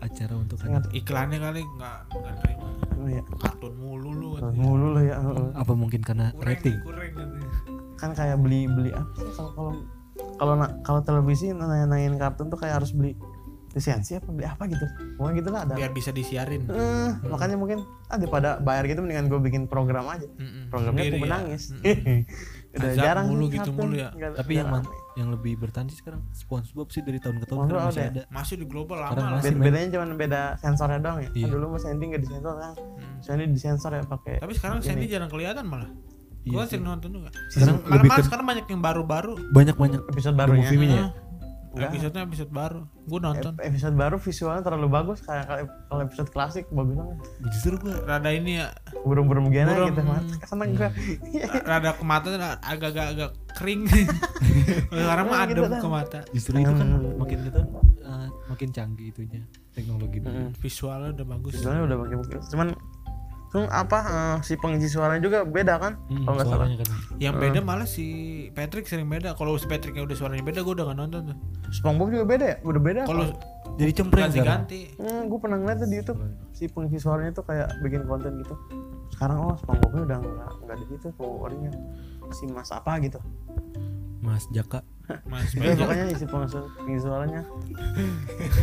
acara 0.00 0.34
untuk 0.34 0.56
Sangat. 0.58 0.82
anak? 0.82 0.92
iklannya 0.92 1.38
kali 1.40 1.60
enggak 1.64 1.98
enggak 2.10 2.34
terima 2.38 2.66
oh, 2.94 3.06
iya. 3.06 3.22
kartun 3.34 3.72
mulu 3.74 4.10
lu 4.12 4.28
mulu 4.52 4.86
lah 4.92 5.02
ya 5.02 5.16
heeh. 5.16 5.48
Apa 5.54 5.72
mungkin 5.72 6.00
karena 6.00 6.28
kurang 6.30 6.44
rating? 6.50 6.76
kurang 6.82 7.08
katanya. 7.08 7.48
kan 7.94 8.10
kayak 8.12 8.36
beli 8.36 8.66
beli 8.66 8.90
apa 8.90 9.14
sih 9.16 9.32
kalau 9.32 9.50
kalau 9.54 9.72
kalau 10.34 10.54
na- 10.54 10.74
kalau 10.80 11.00
televisi 11.00 11.50
nanya 11.50 11.86
nanyain 11.86 12.14
kartun 12.14 12.46
tuh 12.46 12.56
kayak 12.56 12.78
harus 12.78 12.90
beli 12.90 13.14
lisensi 13.70 14.14
apa 14.14 14.28
beli 14.28 14.46
apa 14.46 14.64
gitu 14.64 14.86
pokoknya 15.14 15.34
gitu 15.34 15.48
lah 15.48 15.60
ada 15.62 15.74
biar 15.74 15.90
bisa 15.90 16.10
disiarin 16.10 16.62
Eh, 16.64 17.10
makanya 17.24 17.54
mungkin 17.54 17.82
ah 18.06 18.14
daripada 18.14 18.56
bayar 18.56 18.86
gitu 18.86 19.00
mendingan 19.00 19.26
gue 19.26 19.40
bikin 19.40 19.66
program 19.66 20.06
aja 20.06 20.30
Mm-mm. 20.30 20.68
programnya 20.68 21.02
Sendiri 21.02 21.10
aku 21.10 21.18
ya. 21.18 21.24
menangis 21.24 21.62
Mm-mm. 21.74 22.18
udah 22.74 22.88
Azab 22.88 22.98
jarang 23.00 23.26
mulu 23.28 23.44
gitu 23.48 23.60
kartun. 23.64 23.74
mulu 23.80 23.94
ya. 23.96 24.10
Nggak- 24.10 24.34
Tapi 24.36 24.52
yang 24.52 24.68
man- 24.68 24.90
yang 25.14 25.28
lebih 25.28 25.52
bertahan 25.56 25.86
sih 25.86 25.94
sekarang 25.96 26.22
SpongeBob 26.32 26.86
sih 26.88 27.00
dari 27.00 27.18
tahun 27.18 27.38
ke 27.38 27.46
tahun 27.48 27.66
masih 27.66 27.78
ada. 27.80 28.02
ada. 28.12 28.22
masih 28.28 28.54
di 28.56 28.66
global 28.68 28.96
lama 28.96 29.10
Sekarang 29.10 29.26
lah 29.28 29.38
masih. 29.38 29.50
Bed- 29.52 29.62
bedanya 29.64 29.88
cuma 29.92 30.06
beda 30.12 30.42
sensornya 30.56 30.98
doang 31.00 31.18
ya 31.18 31.28
Iya. 31.28 31.34
kan 31.40 31.50
dulu 31.52 31.64
mas 31.68 31.82
Sandy 31.82 32.04
nggak 32.04 32.22
disensor 32.22 32.54
kan 32.56 32.72
Hmm. 32.74 33.16
Sandy 33.20 33.44
disensor 33.48 33.90
ya 33.92 34.02
pakai 34.04 34.34
tapi 34.38 34.52
sekarang 34.52 34.76
ini. 34.76 34.86
Sandy 34.86 35.06
jarang 35.08 35.26
kelihatan 35.28 35.64
malah 35.64 35.90
Iya 36.44 36.52
gua 36.52 36.62
sih. 36.62 36.70
sering 36.76 36.84
nonton 36.84 37.08
juga. 37.10 37.28
Sekarang 37.48 37.76
malah 37.78 37.90
lebih 37.90 38.08
malah 38.08 38.20
ke 38.20 38.26
sekarang 38.28 38.46
banyak 38.46 38.66
yang 38.68 38.82
baru-baru. 38.82 39.32
Banyak-banyak 39.50 40.00
episode 40.06 40.36
baru 40.36 40.52
ya. 40.54 40.64
Ah, 40.64 41.10
Enggak. 41.74 41.90
episode 41.90 42.14
episode 42.14 42.52
baru. 42.54 42.80
Gua 43.04 43.18
nonton. 43.18 43.52
Ep- 43.56 43.64
episode 43.66 43.96
baru 43.96 44.16
visualnya 44.16 44.62
terlalu 44.62 44.88
bagus 44.88 45.18
kayak 45.20 45.44
kalau- 45.48 46.02
episode 46.04 46.28
klasik 46.30 46.64
bagus 46.70 46.94
banget 46.94 47.16
Justru 47.50 47.74
gua 47.80 47.96
rada 48.06 48.30
ini 48.30 48.62
ya. 48.62 48.70
Burung-burung 49.02 49.50
gini 49.50 49.66
Burung, 49.66 49.88
gitu 49.90 50.00
hmm. 50.00 50.46
Seneng 50.46 50.70
gue 50.72 50.88
rada 51.64 51.90
ke 51.92 52.04
mata 52.06 52.28
agak-agak 52.62 53.06
agak 53.10 53.30
kering. 53.56 53.82
Sekarang 54.94 55.26
mah 55.26 55.40
gitu 55.46 55.60
adem 55.62 55.80
ke 55.80 55.88
mata. 55.90 56.20
Justru 56.30 56.54
itu 56.58 56.70
kan 56.70 56.86
Hmm. 56.86 57.18
makin 57.18 57.38
kita 57.42 57.60
eh, 58.04 58.28
makin 58.46 58.68
canggih 58.70 59.06
itunya 59.10 59.40
teknologi 59.72 60.20
dulu. 60.20 60.30
Mm. 60.30 60.50
visualnya 60.54 61.10
udah 61.10 61.26
bagus. 61.26 61.52
Visualnya 61.56 61.82
udah 61.84 61.96
pakai 61.98 62.16
pakai 62.22 62.36
cuman 62.52 62.68
tuh 63.54 63.70
apa 63.70 63.98
eh, 64.02 64.36
si 64.42 64.58
pengisi 64.58 64.90
suaranya 64.90 65.22
juga 65.22 65.38
beda 65.42 65.78
kan 65.78 65.94
Hmm, 66.04 66.26
kalau 66.26 66.34
nggak 66.34 66.48
salah. 66.48 66.66
kan. 66.66 66.98
yang 67.16 67.34
beda 67.36 67.60
malah 67.60 67.86
si 67.86 68.06
Patrick 68.50 68.84
sering 68.84 69.06
beda. 69.06 69.32
Kalau 69.32 69.54
si 69.54 69.64
Patricknya 69.64 70.02
udah 70.02 70.12
suaranya 70.12 70.42
beda 70.42 70.60
gua 70.60 70.74
udah 70.74 70.86
gak 70.86 70.98
nonton 70.98 71.20
tuh. 71.24 71.36
SpongeBob 71.72 72.10
juga 72.10 72.26
beda 72.28 72.44
ya? 72.44 72.56
Udah 72.60 72.82
beda 72.82 73.00
kalau 73.04 73.30
Jadi 73.74 73.90
cempreng 73.92 74.28
sekarang. 74.28 74.66
ganti-ganti. 74.66 74.80
Hmm, 74.96 75.22
gue 75.24 75.38
pernah 75.40 75.56
ngeliat 75.56 75.78
tuh 75.78 75.88
di 75.88 75.96
YouTube 75.96 76.20
si 76.50 76.64
pengisi 76.66 76.98
suaranya 76.98 77.32
tuh 77.32 77.44
kayak 77.44 77.78
bikin 77.80 78.02
konten 78.04 78.38
gitu. 78.38 78.54
Sekarang 79.08 79.38
oh 79.40 79.54
SpongeBobnya 79.56 80.02
udah 80.04 80.18
nggak 80.20 80.50
nggak 80.60 80.76
di 80.76 80.86
situ 80.88 81.06
powernya 81.12 81.70
si 82.30 82.46
Mas 82.48 82.70
apa 82.70 82.98
gitu 82.98 83.22
Mas 84.24 84.48
Jaka. 84.48 84.80
Mas 85.28 85.52
ya, 85.52 85.76
Bejo 85.76 85.84
pokoknya 85.84 86.04
isi 86.16 86.24
suaranya 86.96 87.44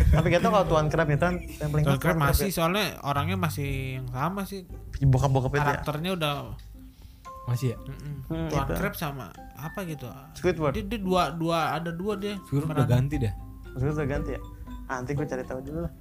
tapi 0.10 0.26
gak 0.34 0.42
tau 0.42 0.50
kalau 0.50 0.66
Tuan 0.66 0.90
Crab 0.90 1.06
itu 1.14 1.22
kan 1.22 1.38
yang 1.38 1.70
paling 1.70 1.86
Tuan 1.86 1.98
Tuan 2.02 2.18
masih 2.18 2.50
soalnya 2.50 2.98
orangnya 3.06 3.38
masih 3.38 4.02
yang 4.02 4.10
sama 4.10 4.42
sih 4.50 4.66
ya. 4.98 5.06
bokap-bokap 5.06 5.54
itu 5.54 5.62
ya 5.62 5.66
karakternya 5.70 6.12
udah 6.18 6.34
Masih 7.46 7.74
ya? 7.74 7.78
mm-mm. 7.78 8.16
Hmm, 8.26 8.48
Tuan 8.50 8.66
itu. 8.66 8.74
Crab 8.74 8.96
sama 8.98 9.30
apa 9.54 9.86
gitu 9.86 10.10
Squidward 10.34 10.74
dia, 10.74 10.82
dia 10.82 10.98
dua 10.98 11.30
dua 11.30 11.78
ada 11.78 11.94
dua 11.94 12.18
dia 12.18 12.42
Sekarang 12.50 12.74
udah 12.74 12.88
ganti 12.90 13.16
dah. 13.22 13.34
Squidward 13.78 13.98
udah 14.02 14.10
ganti 14.10 14.30
ya 14.34 14.42
ah, 14.90 14.96
nanti 14.98 15.12
gue 15.14 15.26
cari 15.30 15.44
tahu 15.46 15.60
dulu 15.62 15.80
lah 15.86 15.94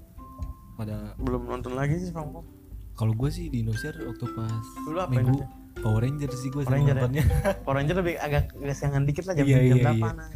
Pada 0.81 0.97
belum 1.21 1.43
nonton 1.45 1.77
lagi 1.77 2.01
sih 2.01 2.09
SpongeBob 2.09 2.49
kalau 2.97 3.13
gue 3.17 3.29
sih 3.29 3.49
di 3.49 3.61
Indonesia 3.61 3.93
waktu 3.93 4.25
pas 4.37 4.65
dulu 4.85 4.99
apa 5.01 5.09
minggu 5.13 5.37
Indonesia? 5.37 5.49
Power 5.81 6.01
Ranger 6.01 6.31
sih 6.33 6.49
gue 6.49 6.61
Power 6.61 6.67
sering 6.67 6.83
Ranger 6.83 6.93
ya? 6.93 7.01
nontonnya. 7.01 7.25
Power 7.65 7.77
Ranger 7.77 7.97
lebih 7.99 8.15
agak 8.17 8.43
siangan 8.71 9.03
dikit 9.03 9.25
lah 9.25 9.35
jam 9.35 9.45
Iya, 9.45 9.57
jam 9.57 9.65
iya, 9.67 9.75
berapa 9.83 9.97
iya. 9.97 10.11
nah. 10.15 10.29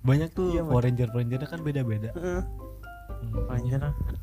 Banyak 0.00 0.28
tuh 0.32 0.46
Iya, 0.50 0.62
Power 0.64 0.82
Ranger 0.82 1.08
Power 1.08 1.20
Ranger 1.20 1.40
kan 1.44 1.60
beda-beda. 1.60 2.10
Heeh. 2.12 2.42
Hmm. 3.10 3.32
Power 3.36 3.52
Ranger 3.52 3.80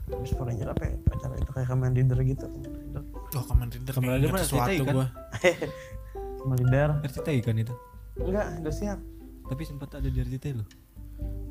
terus 0.08 0.32
Power 0.34 0.48
Ranger 0.48 0.68
apa 0.68 0.84
ya 0.84 0.96
acara 1.08 1.34
itu 1.36 1.52
kayak 1.52 1.68
Kamen 1.68 1.92
Rider 1.94 2.20
gitu 2.24 2.46
Kamen 2.48 2.72
Rider 2.74 3.02
oh 3.30 3.44
Kamen 3.46 3.68
Rider 3.70 3.92
Kamen 3.92 4.10
Rider 4.12 4.30
mah 4.30 4.42
sesuatu 4.42 4.82
kan? 4.82 4.94
gua 4.96 5.08
sama 6.40 6.54
Leader 6.56 6.90
RCTI 7.04 7.40
kan 7.42 7.56
itu. 7.56 7.74
enggak 8.18 8.48
udah 8.58 8.74
siap 8.74 9.00
Tapi 9.46 9.62
sempat 9.64 9.90
ada 9.94 10.08
di 10.08 10.18
RCTI 10.18 10.54
loh. 10.54 10.68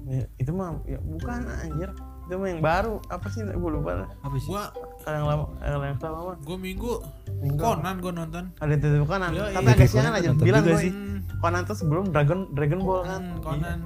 Ya, 0.07 0.27
itu 0.37 0.51
mah 0.51 0.79
ya 0.85 0.99
bukan 0.99 1.47
anjir 1.47 1.91
itu 2.27 2.35
mah 2.35 2.49
yang 2.51 2.59
baru. 2.59 2.95
Apa 3.07 3.27
sih? 3.31 3.41
Gue 3.47 3.71
lupa 3.71 3.91
lah. 4.03 4.09
Apa 4.21 4.37
sih? 4.37 4.51
gua 4.51 4.71
yang 5.07 5.23
lama 5.23 5.45
yang 5.63 5.79
lama 5.79 6.21
mah 6.35 6.37
gua 6.43 6.57
minggu 6.59 6.93
Minggu. 7.37 7.61
Conan 7.61 7.95
gua 8.01 8.13
nonton. 8.17 8.45
Ada 8.59 8.73
itu 8.75 8.89
Conan? 9.05 9.31
Iya, 9.31 9.45
tapi 9.55 9.69
iya. 9.69 9.75
agak 9.77 9.87
Conan 9.87 9.93
siangan 9.93 10.13
aja 10.17 10.29
bilang 10.35 10.63
juga 10.65 10.73
gue 10.73 10.83
sih. 10.83 10.93
Hmm, 10.93 11.19
Conan 11.39 11.63
tuh 11.63 11.77
sebelum 11.77 12.05
Dragon 12.11 12.41
Dragon 12.51 12.81
Ball 12.83 13.03
kan? 13.05 13.21
Hmm, 13.23 13.39
Conan. 13.39 13.79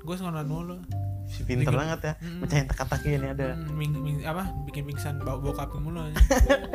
Gua 0.00 0.14
Conan 0.16 0.46
mulu. 0.46 0.76
Si 1.24 1.40
pinter 1.42 1.66
Bikin- 1.66 1.80
banget 1.80 2.00
ya. 2.04 2.12
Mm. 2.22 2.38
mecahin 2.38 2.66
teka-teki 2.70 3.10
ini 3.18 3.26
ada. 3.26 3.44
Hmm, 3.58 3.74
ming, 3.74 3.92
ming- 3.98 4.22
apa? 4.22 4.44
Bikin 4.64 4.86
pingsan 4.86 5.18
bau 5.20 5.42
bokapin 5.42 5.82
mulu 5.82 5.98
aja. 6.00 6.14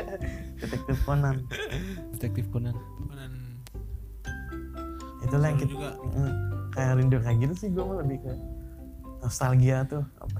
detektif 0.61 0.97
Conan. 1.07 1.35
Detektif 2.13 2.45
Conan. 2.51 2.75
Itulah 5.19 5.47
yang 5.51 5.59
seru 5.59 5.67
kita 5.67 5.73
juga. 5.77 5.89
Mm, 6.11 6.33
kayak 6.73 6.91
rindu 6.97 7.17
kayak 7.21 7.37
gitu 7.39 7.53
sih 7.55 7.69
gue 7.71 7.83
lebih 7.83 8.17
ke 8.19 8.31
nostalgia 9.21 9.77
tuh. 9.85 10.03
Apa 10.17 10.37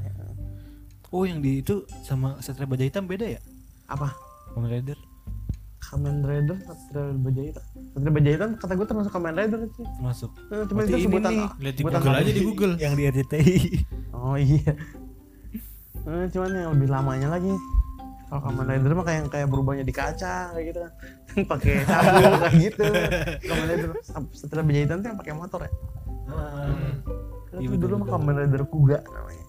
oh 1.10 1.24
yang 1.26 1.42
di 1.42 1.62
itu 1.62 1.86
sama 2.06 2.38
Satria 2.42 2.70
Baja 2.70 2.86
Hitam 2.86 3.10
beda 3.10 3.26
ya? 3.26 3.42
Apa? 3.90 4.14
Kamen 4.54 4.70
Rider. 4.70 4.98
Kamen 5.82 6.22
Rider 6.22 6.58
Satria 6.70 7.14
Baja 7.18 7.42
Hitam. 7.42 7.66
Satria 7.98 8.12
Baja 8.14 8.30
Hitam 8.30 8.50
kata 8.62 8.74
gue 8.78 8.88
termasuk 8.88 9.12
Kamen 9.14 9.34
Rider 9.34 9.60
sih. 9.74 9.86
Masuk. 10.02 10.32
Eh, 10.54 10.64
cuma 10.70 10.80
itu 10.86 10.98
sebutan 11.10 11.32
nih, 11.34 11.48
lihat 11.58 11.76
di 11.76 11.84
Google 11.84 12.14
aja 12.14 12.32
di 12.32 12.44
Google. 12.46 12.74
Yang 12.78 12.94
di 12.94 13.04
RCTI 13.10 13.58
oh 14.14 14.36
iya. 14.38 14.74
Eh, 16.06 16.26
cuman 16.30 16.50
yang 16.54 16.72
lebih 16.78 16.90
lamanya 16.90 17.28
lagi. 17.34 17.54
Kalau 18.30 18.42
Kamen 18.46 18.66
Rider 18.70 18.94
mah 18.94 19.06
kayak 19.10 19.24
kayak 19.34 19.48
berubahnya 19.50 19.82
di 19.82 19.94
kaca 19.94 20.54
kayak 20.54 20.66
gitu. 20.70 20.80
Kan 21.34 21.40
pakai 21.58 21.74
sabu 21.90 22.22
kayak 22.22 22.54
gitu. 22.62 22.86
Kamen 23.50 23.66
Rider 23.66 23.90
Satria 24.38 24.62
Baja 24.62 24.80
Hitam 24.86 24.98
tuh 25.02 25.10
yang 25.10 25.20
pakai 25.20 25.34
motor 25.34 25.60
ya? 25.66 25.72
Hmm. 26.30 27.02
Iya, 27.58 27.66
itu 27.66 27.74
betul, 27.74 27.98
dulu 27.98 28.06
mah. 28.06 28.08
Kamen 28.14 28.36
Rider 28.46 28.64
Kuga 28.70 29.02
namanya 29.10 29.49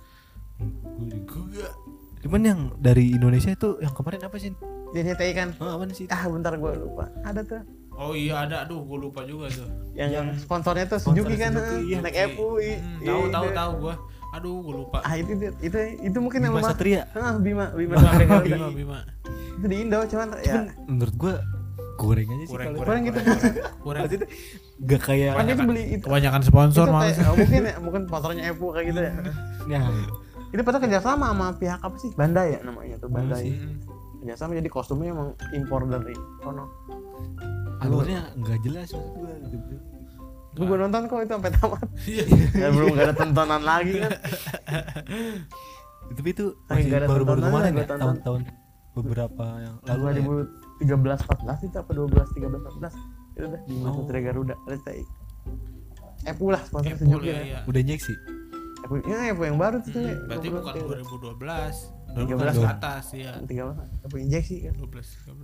Google 1.24 1.72
cuman 2.20 2.40
yang 2.42 2.60
dari 2.76 3.12
Indonesia 3.12 3.48
itu 3.48 3.80
yang 3.80 3.90
kemarin 3.90 4.20
apa 4.20 4.36
sih? 4.36 4.52
Dia 4.92 5.02
nyetai 5.02 5.32
kan? 5.32 5.48
Oh, 5.56 5.72
apa 5.72 5.88
sih 5.88 6.04
ah 6.06 6.20
bentar 6.26 6.52
gue 6.52 6.72
lupa. 6.76 7.08
Ada 7.22 7.40
tuh. 7.40 7.62
Oh 7.92 8.12
iya 8.12 8.44
ada. 8.44 8.60
Aduh 8.62 8.82
gue 8.82 8.98
lupa 9.00 9.24
juga 9.24 9.48
tuh. 9.48 9.64
Yang, 9.94 10.10
Yang 10.12 10.26
sponsornya 10.42 10.84
tuh 10.86 11.00
Suzuki 11.00 11.34
kan? 11.34 11.56
Iya. 11.80 12.04
naik 12.04 12.16
Evo 12.18 12.60
i- 12.60 12.76
Hmm, 12.76 13.00
iya, 13.00 13.08
tahu 13.08 13.22
tahu 13.26 13.46
itu. 13.46 13.56
tahu 13.56 13.72
gua. 13.80 13.94
Aduh 14.30 14.56
gue 14.60 14.74
lupa. 14.76 14.98
Ah 15.00 15.16
itu 15.16 15.32
itu 15.32 15.48
itu, 15.60 15.78
itu 16.02 16.18
mungkin 16.18 16.44
yang 16.44 16.52
Bima 16.52 16.60
lemah 16.60 16.72
Satria. 16.76 17.02
Ah 17.10 17.34
Bima 17.34 17.64
Bima 17.72 17.96
Bima 17.96 17.96
Satria. 17.98 18.28
Bima. 18.28 18.68
Bima, 18.68 18.68
Bima. 18.70 18.98
itu 19.56 19.66
di 19.66 19.76
Indo 19.80 19.98
cuman 20.04 20.28
ya. 20.38 20.44
Cuman 20.44 20.64
menurut 20.86 21.14
gua 21.16 21.34
goreng 21.96 22.28
aja 22.28 22.44
sih 22.44 22.56
kalau 22.56 22.76
kurang 22.76 23.00
gitu. 23.04 23.20
kurang 23.80 24.02
Maksudnya 24.04 24.28
gak 24.82 25.00
kayak 25.04 25.32
kan 25.36 25.44
itu 25.46 25.62
beli 25.62 25.84
itu. 25.94 26.04
kebanyakan 26.04 26.40
sponsor 26.40 26.84
malah 26.88 27.12
mungkin 27.32 27.60
ya 27.62 27.74
mungkin 27.76 28.00
sponsornya 28.04 28.42
Evo 28.48 28.66
kayak 28.72 28.86
gitu 28.88 29.00
ya 29.04 29.12
itu 30.50 30.60
padahal 30.60 30.82
kerjasama 30.82 31.26
sama 31.28 31.46
pihak 31.54 31.78
apa 31.78 31.96
sih 31.96 32.10
Bandai 32.12 32.54
ya 32.54 32.60
namanya 32.60 32.96
tuh 32.96 33.08
Bandai 33.08 33.50
Hmm. 33.50 33.78
kerjasama 34.20 34.52
jadi 34.52 34.68
kostumnya 34.68 35.10
emang 35.10 35.28
impor 35.50 35.84
dari 35.84 36.12
sono 36.38 36.64
alurnya 37.78 38.34
nggak 38.34 38.58
jelas 38.60 38.90
maksud 38.90 39.14
gua 39.16 39.32
gue 40.50 40.64
gue 40.66 40.78
nonton 40.78 41.02
kok 41.06 41.18
itu 41.18 41.30
sampai 41.30 41.52
tamat 41.52 41.86
Iya. 42.10 42.24
ya 42.52 42.68
belum 42.68 42.86
gak 42.92 43.04
ada 43.04 43.14
tontonan 43.14 43.62
lagi 43.62 43.94
kan 43.96 44.10
tapi 46.10 46.28
itu 46.28 46.44
masih 46.66 46.90
ada 46.92 47.06
baru-baru 47.06 47.40
kemarin 47.40 47.70
gua 47.70 47.78
ya 47.78 47.86
tonton. 47.86 48.00
tahun-tahun 48.18 48.40
beberapa 48.92 49.44
yang 49.56 49.74
lalu 49.80 50.02
lah 50.02 50.12
ya. 50.12 50.22
2013 50.82 51.30
14 51.62 51.64
itu 51.64 51.76
apa 51.78 51.90
12 51.94 52.10
13 52.34 52.50
14 52.50 52.92
itu 53.30 53.46
dah 53.46 53.62
di 53.62 53.74
Oh. 53.80 53.94
Satria 53.94 54.22
Garuda 54.22 54.54
RCTI 54.66 55.02
Epo 56.26 56.44
lah 56.46 56.60
sponsor 56.60 56.98
Suzuki 56.98 57.24
ya, 57.24 57.32
ya. 57.32 57.42
iya. 57.46 57.58
udah 57.64 57.82
injeksi 58.80 58.88
Epo, 58.88 58.94
ya 59.04 59.18
Epo 59.32 59.42
yang 59.44 59.58
baru 59.60 59.76
tuh 59.84 59.92
ya. 59.92 60.14
Hmm, 60.14 60.26
berarti 60.28 60.48
bukan 60.48 60.74
2012 60.74 62.00
13 62.10 62.26
12 62.26 62.64
ke 62.64 62.68
atas 62.68 63.04
ya 63.14 63.32
13 63.44 64.06
Epo 64.06 64.16
injeksi 64.18 64.56
kan 64.66 64.74
12 64.74 64.88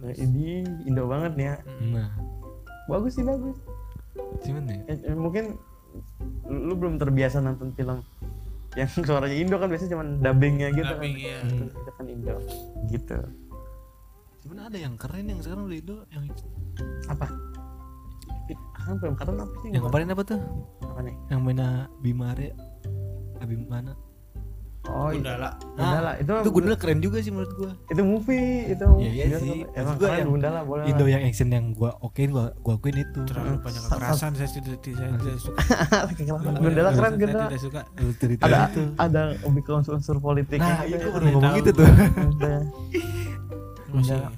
Nah, 0.03 0.13
13 0.13 0.25
ini 0.25 0.47
Indo 0.89 1.03
banget 1.07 1.33
nih 1.37 1.47
ya. 1.47 1.57
Hmm. 1.63 1.93
nah. 1.95 2.11
Bagus 2.87 3.13
sih 3.19 3.25
bagus. 3.27 3.59
Cuman 4.47 4.63
ya? 4.71 4.79
Eh, 4.87 4.99
eh, 5.11 5.17
mungkin 5.17 5.59
lu 6.47 6.71
lu 6.71 6.75
belum 6.79 6.95
terbiasa 7.01 7.43
nonton 7.43 7.73
film 7.75 8.01
yang 8.77 8.91
suaranya 9.09 9.37
Indo 9.37 9.57
kan 9.57 9.69
biasanya 9.73 9.91
cuma 9.97 10.05
dubbingnya 10.05 10.69
gitu 10.77 10.93
Dubbing, 10.93 11.15
kan 11.17 11.25
iya. 11.25 11.39
Itu 11.43 11.65
itu 11.73 11.91
kan 11.97 12.05
Indo. 12.07 12.37
Gitu. 12.93 13.19
Cuman 14.45 14.59
ada 14.71 14.79
yang 14.79 14.95
keren 14.95 15.27
yang 15.27 15.41
sekarang 15.43 15.67
udah 15.67 15.79
itu 15.81 15.95
yang 16.13 16.25
apa? 17.11 17.27
Kan 18.87 19.03
film 19.03 19.17
keren 19.19 19.37
apa 19.43 19.55
sih? 19.65 19.69
Yang 19.75 19.83
kemarin 19.91 20.09
apa 20.15 20.23
tuh? 20.23 20.41
Apa 20.87 21.01
nih? 21.03 21.17
Yang 21.33 21.41
mana 21.43 21.67
Bimare 21.99 22.49
Abimana 23.39 23.93
oh 24.87 25.11
iya. 25.11 25.35
Lah 25.35 25.53
Gundala. 25.75 26.11
Itu 26.17 26.31
itu 26.39 26.51
Gundala 26.53 26.77
keren 26.79 27.03
juga 27.03 27.19
sih 27.19 27.29
menurut 27.29 27.51
gua. 27.55 27.71
Itu 27.87 28.03
movie 28.03 28.71
itu 28.71 28.87
Iya, 28.97 29.11
iya 29.27 29.37
sih. 29.37 29.67
emang 29.75 29.99
gua 29.99 30.15
yang 30.15 30.31
Gundala 30.31 30.61
boleh 30.63 30.87
Indo 30.87 31.03
lah. 31.03 31.11
yang 31.11 31.23
action 31.23 31.49
yang 31.51 31.67
gua 31.73 31.91
okein 31.99 32.31
gua 32.31 32.55
gua 32.57 32.79
akuin 32.79 32.97
itu. 32.97 33.19
Terlalu 33.27 33.59
banyak 33.59 33.83
Sa- 33.83 33.83
sa- 33.83 33.99
kekerasan 33.99 34.33
saya 34.33 34.49
tidak 34.49 34.79
saya 34.87 35.11
tidak 35.13 35.39
suka. 35.43 35.59
Gundala 36.63 36.91
keren 36.93 37.11
saya 37.11 37.19
Gundala. 37.19 37.47
tidak 37.49 37.63
suka. 37.63 37.81
Ada 38.39 38.59
itu. 38.65 38.83
ada 38.97 39.21
lebih 39.37 39.63
ke 39.65 39.71
unsur 39.75 40.17
politik. 40.19 40.59
Nah 40.59 40.79
itu 40.83 40.95
ya. 40.97 41.11
baru 41.11 41.27
ngomong 41.35 41.53
gitu 41.59 41.71
tuh. 41.75 41.87
Ada. 41.87 42.55
masih 43.91 44.15
Gundala. 44.15 44.29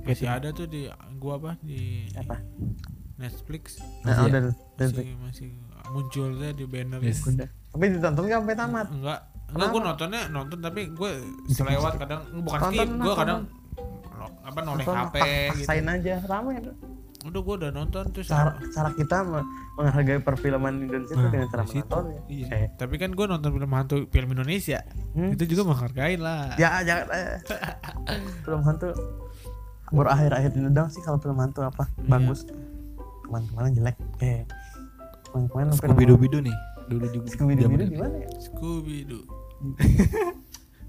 masih 0.00 0.26
ada 0.26 0.48
tuh 0.50 0.64
di 0.64 0.88
gua 1.16 1.36
apa 1.36 1.52
di 1.60 2.08
apa? 2.16 2.40
Netflix. 3.20 3.76
Nah, 4.00 4.16
Masih 4.16 4.24
ya? 4.24 4.24
udah 4.24 4.40
udah. 4.48 5.04
masih 5.20 5.48
muncul 5.92 6.28
saya 6.40 6.52
di 6.56 6.64
banner 6.64 7.04
Yes. 7.04 7.20
Tapi 7.70 7.84
ditonton 7.88 8.22
nggak 8.24 8.40
sampai 8.42 8.56
tamat? 8.56 8.86
Enggak 8.90 9.20
enggak 9.50 9.68
gue 9.68 9.82
nontonnya 9.82 10.22
nonton 10.30 10.58
tapi 10.58 10.80
gue 10.90 11.10
selewat 11.48 11.92
kadang. 11.98 12.20
Bukan 12.38 12.58
Nonton, 12.60 12.86
skip 12.86 12.88
gue 13.00 13.14
kadang 13.16 13.40
apa 14.40 14.58
noleh 14.60 14.82
Nonton, 14.82 14.96
HP 15.06 15.16
gitu. 15.56 15.70
aja 15.70 16.14
ramai 16.26 16.58
tuh 16.58 16.74
udah 17.20 17.40
gue 17.44 17.54
udah 17.60 17.70
nonton 17.70 18.04
terus 18.10 18.32
cara 18.32 18.56
cara 18.72 18.88
kita 18.90 19.20
me- 19.22 19.44
menghargai 19.76 20.24
perfilman 20.24 20.80
Indonesia 20.80 21.12
itu 21.12 21.20
Nah, 21.20 21.28
dengan 21.28 21.48
cara 21.48 21.62
menonton 21.62 22.04
ya. 22.08 22.20
Iya. 22.26 22.46
Eh, 22.48 22.66
tapi 22.74 22.94
kan 22.96 23.12
gue 23.12 23.26
nonton 23.28 23.50
film 23.52 23.70
hantu 23.70 23.96
film 24.08 24.28
Indonesia. 24.32 24.80
Hmm? 25.12 25.36
itu 25.36 25.44
juga 25.46 25.62
menghargai 25.68 26.16
lah. 26.16 26.56
Ya 26.56 26.80
jangan 26.80 27.06
eh. 27.12 27.36
film 28.44 28.62
hantu. 28.64 28.88
Baru 29.92 30.08
akhir-akhir 30.08 30.50
ini 30.54 30.70
dong 30.72 30.88
sih 30.88 31.04
kalau 31.04 31.20
film 31.20 31.36
hantu 31.36 31.60
apa. 31.60 31.84
Iya. 31.98 32.08
bagus. 32.08 32.40
Kemarin-kemarin 33.28 33.70
jelek. 33.76 33.96
Eh 34.24 34.40
kemarin-kemarin 35.28 35.66
Scooby 35.76 36.04
Doo 36.08 36.16
Bidu 36.16 36.38
nih 36.40 36.56
dulu 36.90 37.06
juga 37.14 37.26
Scooby 37.30 37.54
Doo 37.54 37.70
gimana 37.70 38.16
ya? 38.18 38.28
Scooby 38.42 38.96
Doo 39.06 39.22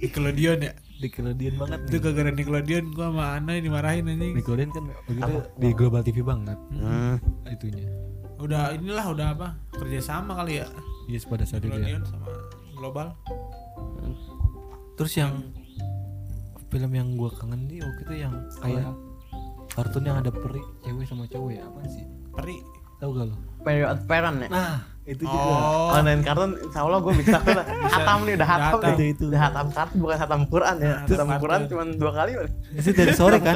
Nickelodeon 0.01 0.59
ya? 0.65 0.73
Nickelodeon 0.97 1.53
banget 1.61 1.79
itu 1.85 1.97
gara-gara 2.01 2.29
Nickelodeon 2.33 2.85
gue 2.93 3.05
sama 3.05 3.37
Ana 3.37 3.61
dimarahin 3.61 4.09
anjing. 4.09 4.33
Nickelodeon 4.33 4.69
kan 4.73 4.83
begitu 5.05 5.33
di 5.61 5.69
Global 5.77 6.01
TV 6.01 6.25
banget. 6.25 6.57
Hmm. 6.73 7.21
itunya. 7.45 7.85
Udah 8.41 8.73
inilah 8.73 9.05
udah 9.13 9.27
apa? 9.37 9.47
Kerjasama 9.77 10.33
kali 10.41 10.65
ya? 10.65 10.67
Yes 11.05 11.29
pada 11.29 11.45
saat 11.45 11.61
itu 11.61 11.69
ya. 11.69 11.77
Nickelodeon 11.77 12.03
sama 12.09 12.25
Global. 12.73 13.07
Terus 14.97 15.13
yang 15.17 15.33
film 16.73 16.91
yang 16.97 17.13
gua 17.13 17.29
kangen 17.33 17.69
nih 17.69 17.85
waktu 17.85 18.01
itu 18.09 18.15
yang 18.25 18.33
kayak 18.61 18.89
kartun 19.69 20.03
yang 20.05 20.17
ada 20.17 20.31
peri 20.33 20.61
cewek 20.81 21.05
sama 21.05 21.29
cowok 21.29 21.49
ya 21.53 21.61
apa 21.65 21.79
sih? 21.89 22.05
Peri. 22.33 22.57
Tahu 23.01 23.09
gak 23.17 23.25
lo? 23.33 23.35
Period 23.65 23.97
parent 24.05 24.37
ya? 24.45 24.49
Nah 24.49 24.77
itu 25.01 25.25
juga. 25.25 25.33
Oh. 25.33 25.97
Online 25.97 26.21
kartun 26.21 26.51
insya 26.61 26.79
Allah 26.85 26.99
gue 27.01 27.13
bisa 27.17 27.37
lah. 27.41 27.65
hatam 27.89 28.17
nih 28.21 28.33
udah 28.37 28.47
hatam 28.47 28.69
hatam. 28.69 28.81
nih. 28.85 28.93
Itu, 28.93 29.03
itu. 29.09 29.23
udah 29.33 29.41
hatam 29.41 29.67
kartun 29.73 29.97
bukan 29.97 30.17
hatam 30.21 30.41
Quran 30.45 30.75
ya. 30.77 30.85
Nah, 30.85 30.99
hatam 31.01 31.17
hatam 31.25 31.41
Quran 31.41 31.59
cuma 31.65 31.83
dua 31.89 32.11
kali 32.13 32.31
itu 32.77 32.89
dari 32.93 33.13
sore 33.17 33.37
kan? 33.41 33.55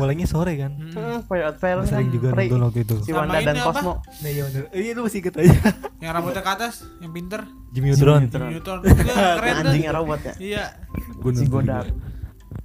mulainya 0.00 0.26
sore 0.26 0.52
kan? 0.56 0.72
Hmm. 0.72 0.92
hmm, 0.96 1.18
period 1.28 1.54
parent 1.60 1.84
Gua 1.84 1.92
sering 1.92 2.08
juga 2.08 2.28
nonton 2.32 2.60
waktu 2.64 2.80
itu. 2.80 2.96
Si 3.04 3.10
Wanda 3.12 3.38
dan 3.44 3.56
apa? 3.60 3.66
Cosmo. 3.68 3.92
Nah 4.00 4.30
iya 4.32 4.42
bener. 4.48 4.62
Iya 4.72 4.90
lu 4.96 5.00
masih 5.04 5.18
inget 5.20 5.34
aja. 5.36 5.56
Yang 6.02 6.12
rambutnya 6.12 6.42
ke 6.44 6.50
atas 6.52 6.74
yang 7.00 7.12
pinter. 7.12 7.40
Jimmy 7.72 7.86
Neutron. 7.92 8.20
Jimmy 8.28 8.52
Neutron. 8.56 8.78
Keren 9.40 9.54
anjingnya 9.64 9.92
robot 9.92 10.20
ya? 10.24 10.34
Iya. 10.40 10.64
Gua 11.20 11.32
Si 11.36 11.46
Godard. 11.48 11.92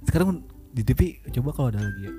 sekarang 0.02 0.44
di 0.72 0.82
TV 0.82 1.20
coba 1.30 1.50
kalau 1.52 1.68
ada 1.68 1.80
lagi 1.80 2.00
ya. 2.08 2.12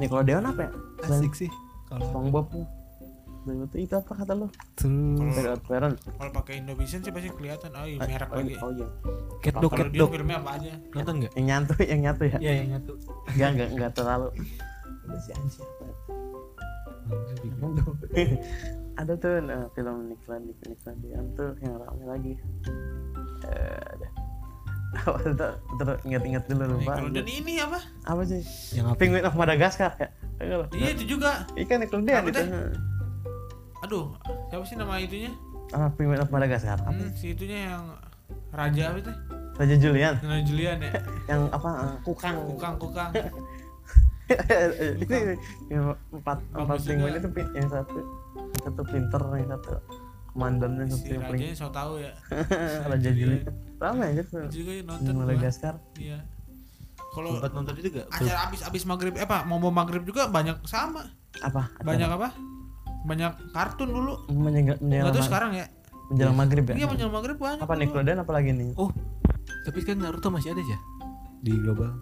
Nickelodeon 0.00 0.44
apa 0.44 0.60
ya? 0.68 0.70
Asik 1.08 1.32
sih 1.36 1.50
kalau 1.88 2.02
SpongeBob 2.10 2.48
itu, 3.46 3.76
itu 3.86 3.94
apa 3.94 4.12
kata 4.12 4.32
lu? 4.34 4.46
terus. 5.66 5.94
Kalau 6.02 6.32
pakai 6.34 6.54
Indovision 6.58 7.00
sih 7.02 7.12
pasti 7.14 7.30
kelihatan. 7.30 7.70
Oh 7.78 7.86
iya 7.86 7.98
merek 8.02 8.30
oh, 8.30 8.36
lagi. 8.42 8.54
oh 8.58 8.70
iya. 8.74 8.88
Cat 9.42 9.54
Dog 9.62 9.70
kalau 9.70 9.86
Cat 9.86 9.92
dia 9.94 10.00
Dog 10.02 10.10
filmnya 10.10 10.36
apa 10.42 10.50
aja? 10.58 10.72
Nonton 10.94 11.14
nggak? 11.22 11.32
Yang 11.38 11.46
nyatu 11.46 11.72
yang 11.82 12.00
nyatu 12.02 12.22
ya? 12.26 12.38
Iya 12.42 12.52
yang 12.52 12.68
nyatu. 12.74 12.92
Enggak 13.30 13.50
enggak 13.54 13.68
enggak 13.74 13.90
terlalu. 13.94 14.28
Ada 15.06 15.18
si 15.22 15.30
ada 18.96 19.12
tuh 19.20 19.34
nah, 19.44 19.68
film 19.76 19.96
Nickelodeon 20.10 20.56
Nickelodeon 20.66 21.24
tuh 21.36 21.50
yang 21.62 21.74
rame 21.78 22.04
lagi. 22.08 22.32
Eh 23.46 23.80
ada. 23.94 24.08
Apa 24.96 25.18
tuh? 25.22 25.52
Terus 25.76 25.98
ingat-ingat 26.08 26.42
dulu 26.48 26.80
lupa. 26.80 26.98
Dan 27.12 27.26
ini 27.28 27.60
apa? 27.60 27.78
Apa 28.08 28.22
sih? 28.24 28.42
Yang 28.74 28.86
apa? 28.90 28.96
Penguin 28.98 29.24
of 29.28 29.36
Madagascar 29.36 29.92
ya 30.00 30.08
iya 30.40 30.88
itu 30.92 31.16
juga. 31.16 31.48
Ikan 31.56 31.80
Nickelodeon 31.80 32.22
itu? 32.28 32.42
Aduh 33.86 34.18
siapa 34.50 34.64
sih 34.66 34.74
nama 34.74 34.98
itunya? 34.98 35.30
Ah 35.70 35.86
Penguin 35.94 36.18
of 36.18 36.30
Madagascar 36.34 36.82
apa 36.82 36.90
hmm, 36.90 37.14
si 37.14 37.30
itunya 37.38 37.70
yang 37.70 37.94
raja 38.50 38.90
apa 38.90 38.98
itu? 38.98 39.12
Raja 39.56 39.76
Julian. 39.80 40.14
Raja 40.20 40.44
Julian 40.44 40.78
ya? 40.84 40.92
Yang 41.32 41.42
apa 41.48 41.70
eh, 41.72 41.96
kukang. 42.04 42.34
Kukang 42.44 42.74
kukang. 42.76 43.10
Ini 45.70 45.78
empat 46.12 46.38
empat 46.50 46.78
penguin 46.82 47.14
juga. 47.14 47.20
itu 47.22 47.28
yang 47.54 47.68
satu. 47.70 47.98
Yang 48.36 48.62
satu 48.68 48.82
pinter 48.90 49.22
yang 49.38 49.48
satu 49.54 49.72
komandannya 50.34 50.84
si 50.90 50.92
satu 50.92 51.08
yang 51.08 51.22
paling 51.24 51.40
rajanya 51.40 51.56
so 51.56 51.68
tau 51.72 51.94
ya. 51.96 52.12
Raja 52.90 53.10
jeli 53.14 53.38
lama 53.76 54.02
ya 54.08 54.12
gitu 54.20 54.36
Itu 54.44 54.56
juga 54.60 54.72
nonton 54.84 55.06
di 55.06 55.12
gua. 55.14 55.24
Madagaskar 55.24 55.74
iya. 55.96 56.18
Kalau 57.14 57.30
nonton 57.40 57.74
itu 57.80 57.88
gak 57.96 58.06
acara 58.12 58.40
abis 58.50 58.60
abis 58.66 58.82
maghrib 58.84 59.14
eh 59.16 59.24
apa 59.24 59.48
mau 59.48 59.56
mau 59.56 59.72
maghrib 59.72 60.04
juga 60.04 60.28
banyak 60.28 60.60
sama. 60.68 61.06
Apa 61.40 61.72
banyak 61.80 62.10
apa 62.10 62.28
banyak 63.06 63.32
kartun 63.54 63.88
dulu. 63.88 64.12
Menjelang 64.28 64.78
nggak 64.82 65.14
tahu 65.14 65.24
sekarang 65.24 65.52
ya. 65.54 65.66
menjelang 66.06 66.36
maghrib 66.36 66.64
ya? 66.70 66.74
Iya 66.74 66.86
menjelang 66.86 67.14
maghrib 67.14 67.36
banyak 67.36 67.58
apa. 67.62 67.72
Nickelodeon 67.74 68.18
apa 68.20 68.32
lagi 68.34 68.50
nih? 68.52 68.74
Oh 68.74 68.90
tapi 69.66 69.82
kan 69.82 69.98
Naruto 69.98 70.30
masih 70.30 70.54
ada 70.54 70.62
ya 70.62 70.78
di 71.40 71.50
global. 71.54 71.98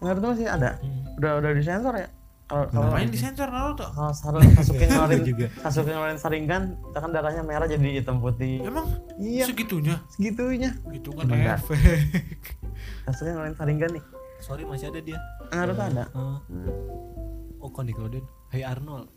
Naruto 0.00 0.36
masih 0.36 0.44
ada? 0.44 0.76
Udah 1.16 1.40
udah 1.40 1.50
disensor 1.56 1.96
ya? 1.96 2.08
Kalau 2.46 2.70
kalau 2.70 2.94
main 2.94 3.08
di 3.08 3.18
sensor 3.18 3.48
Naruto? 3.48 3.88
Kalau 3.90 4.12
Sar- 4.12 4.38
Sasuke 4.60 4.84
ngeluarin 4.86 5.24
juga. 5.24 5.46
Sasuke 5.58 5.90
ngeluarin 5.90 6.14
Sharingan 6.14 6.62
itu 6.78 6.98
kan 7.00 7.10
darahnya 7.10 7.42
merah 7.42 7.66
jadi 7.66 7.88
hitam 7.96 8.20
putih. 8.20 8.62
Emang? 8.62 8.86
Iya. 9.18 9.48
Segitunya? 9.48 9.98
Segitunya. 10.06 10.70
Itu 10.92 11.10
kan 11.10 11.26
Cuma 11.26 11.34
nggak- 11.34 11.58
efek. 11.58 11.80
Sasuke 13.08 13.30
ngeluarin 13.32 13.56
Sharingan 13.56 13.90
nih. 13.96 14.04
Sorry 14.38 14.62
masih 14.62 14.92
ada 14.92 15.00
dia. 15.00 15.18
Naruto 15.48 15.82
ada? 15.82 16.04
Eh, 16.06 16.38
oh 17.58 17.68
kok 17.72 17.82
Nickelodeon 17.82 18.24
Hey 18.46 18.62
Arnold 18.62 19.10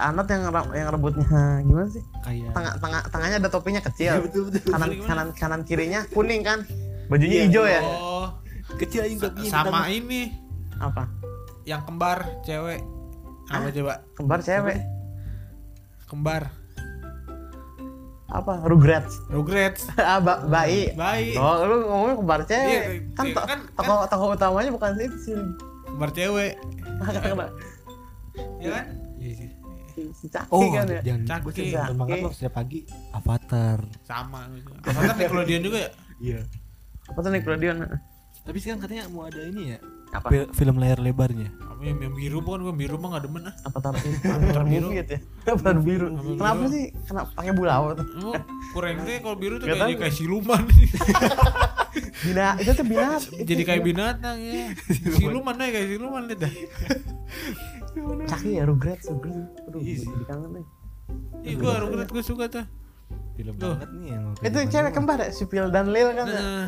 Anot 0.00 0.26
yang 0.26 0.42
yang 0.72 0.88
rebutnya 0.88 1.28
gimana 1.68 1.88
sih? 1.88 2.02
Kayak 2.24 2.50
tengah 2.52 2.72
tengah 2.78 3.00
tangannya 3.08 3.36
ada 3.38 3.50
topinya 3.50 3.80
Iya, 3.80 3.88
kecil 3.88 4.12
betul 4.24 4.42
betul. 4.48 4.70
Kanan 4.72 4.88
Gimana? 4.88 5.06
kanan 5.06 5.28
kanan 5.36 5.60
kirinya 5.62 6.00
kuning 6.08 6.40
kan? 6.40 6.64
Bajunya 7.06 7.36
Iya. 7.36 7.44
hijau 7.46 7.64
ya? 7.64 7.80
oh. 7.82 8.28
Kecil 8.76 9.00
aja 9.02 9.28
punya 9.28 9.50
sama 9.50 9.86
ini. 9.86 10.32
Apa? 10.78 11.04
Yang 11.62 11.82
kembar 11.84 12.18
cewek. 12.40 12.80
Apa 13.46 13.68
coba? 13.68 13.92
Kembar 14.14 14.38
cewek. 14.40 14.78
Kembar. 16.06 16.42
Apa? 18.30 18.62
Rugrats. 18.62 19.18
Rugrats. 19.26 19.90
Ah 19.98 20.18
ba 20.18 20.38
bayi. 20.40 20.94
Baik 20.94 21.34
oh 21.34 21.66
lu 21.66 21.76
ngomongnya 21.84 22.16
kembar 22.16 22.40
cewek. 22.44 22.70
Iya, 22.70 22.80
kan 23.12 23.24
iya, 23.26 23.34
to- 23.34 23.46
kan- 23.46 23.66
tokoh 23.74 23.96
tokoh 24.06 24.26
utamanya 24.32 24.70
bukan 24.70 24.90
si 24.94 25.04
si 25.20 25.32
kembar 25.84 26.10
cewek. 26.10 26.54
Ya 28.62 28.70
kan? 28.72 28.84
Iya 29.18 29.32
sih. 29.36 29.48
Si, 29.92 30.26
Caki 30.30 30.50
oh 30.50 30.70
kan 30.70 30.86
ya? 30.86 31.02
Jangan 31.02 31.22
Caki. 31.26 31.44
gue 31.50 31.64
nonton 31.74 31.96
banget 31.98 32.18
loh 32.22 32.32
setiap 32.32 32.54
pagi. 32.56 32.78
Avatar. 33.12 33.78
Sama. 34.06 34.46
Avatar 34.86 35.16
Nickelodeon 35.18 35.62
juga 35.62 35.78
ya? 35.78 35.90
Iya. 36.20 36.40
Apa 37.10 37.18
tuh 37.20 37.30
Nickelodeon 37.34 37.76
tapi 38.40 38.56
sekarang 38.56 38.80
katanya 38.80 39.04
mau 39.12 39.28
ada 39.28 39.40
ini 39.44 39.76
ya. 39.76 39.78
Apa? 40.10 40.26
Fil- 40.26 40.50
film 40.56 40.76
layar 40.82 40.98
lebarnya. 40.98 41.54
Apa 41.70 41.86
yang, 41.86 42.02
yang 42.02 42.14
biru? 42.18 42.42
Bukan 42.42 42.66
gua 42.66 42.74
biru 42.74 42.96
mah 42.98 43.14
gak 43.14 43.30
demen 43.30 43.46
ah. 43.46 43.54
Apa 43.62 43.78
tar 43.78 43.94
Avatar 43.94 44.64
biru. 44.66 44.88
gitu 44.90 45.12
ya 45.14 45.20
Avatar 45.54 45.76
biru. 45.78 46.06
Avatar 46.10 46.34
kenapa 46.34 46.64
sih 46.72 46.84
kenapa 47.06 47.28
pakai 47.36 47.52
bulau 47.54 47.82
tuh? 47.94 48.06
Emang 48.16 48.42
kurang 48.74 48.96
teh 49.06 49.16
kalau 49.22 49.36
biru 49.38 49.54
tuh 49.60 49.66
kayak, 49.70 50.02
kayak 50.02 50.14
siluman. 50.16 50.62
Bina 52.20 52.58
itu 52.60 52.70
tuh 52.74 52.86
binat 52.86 53.22
jadi 53.44 53.62
kayak 53.62 53.82
binat. 53.86 54.18
binatang 54.18 54.38
ya. 54.42 54.66
Siluman. 55.14 55.54
Aja 55.54 55.70
kayak 55.70 55.88
siluman 55.94 56.22
lihat 56.26 56.40
dah 56.42 56.52
Caki 58.26 58.50
ya 58.52 58.64
Rugrats 58.64 59.06
Rugrats. 59.06 59.50
Aduh 59.64 59.80
Iya. 59.80 60.04
jadi 60.04 60.24
kangen 60.24 60.50
nih. 60.52 60.66
Ih 61.42 61.54
gua 61.56 61.74
Rugrats 61.78 62.10
gua 62.10 62.22
suka 62.22 62.44
tuh. 62.46 62.66
Film 63.32 63.54
Tuh. 63.56 63.72
banget 63.74 63.90
nih 63.92 64.08
yang 64.12 64.24
itu 64.38 64.58
cewek 64.68 64.92
kembar 64.92 65.18
ya 65.18 65.28
si 65.30 65.44
Phil 65.44 65.66
dan 65.68 65.88
Lil 65.88 66.12
kan 66.12 66.26
ya? 66.26 66.38
Nah, 66.38 66.64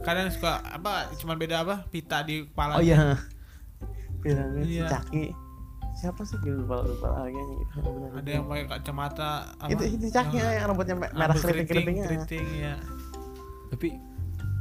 kadang 0.00 0.28
suka 0.28 0.60
apa 0.62 1.10
cuman 1.14 1.34
beda 1.34 1.56
apa? 1.60 1.88
Pita 1.88 2.20
di 2.20 2.44
kepala. 2.44 2.76
Oh 2.76 2.82
iya. 2.82 3.16
Phil 4.20 4.32
dan 4.32 4.48
Lil 4.52 4.64
si 4.64 4.76
Iya. 4.76 4.86
Caki. 4.86 5.24
Siapa 5.94 6.20
sih 6.22 6.36
Phil 6.38 6.54
lupa 6.56 6.82
lupa 6.82 7.08
harganya 7.16 7.54
gitu 7.56 7.74
ada 8.12 8.26
yang 8.28 8.44
pakai 8.44 8.64
kacamata 8.68 9.30
apa? 9.56 9.70
Itu 9.70 9.82
itu 9.88 10.06
Caki 10.08 10.36
ya, 10.36 10.48
yang 10.52 10.64
rambutnya 10.68 10.94
me- 10.94 11.08
merah 11.08 11.32
rambut 11.32 11.42
keriting 11.44 11.66
keritingnya 11.66 12.04
keriting 12.04 12.46
ya 12.56 12.74
tapi 13.66 13.88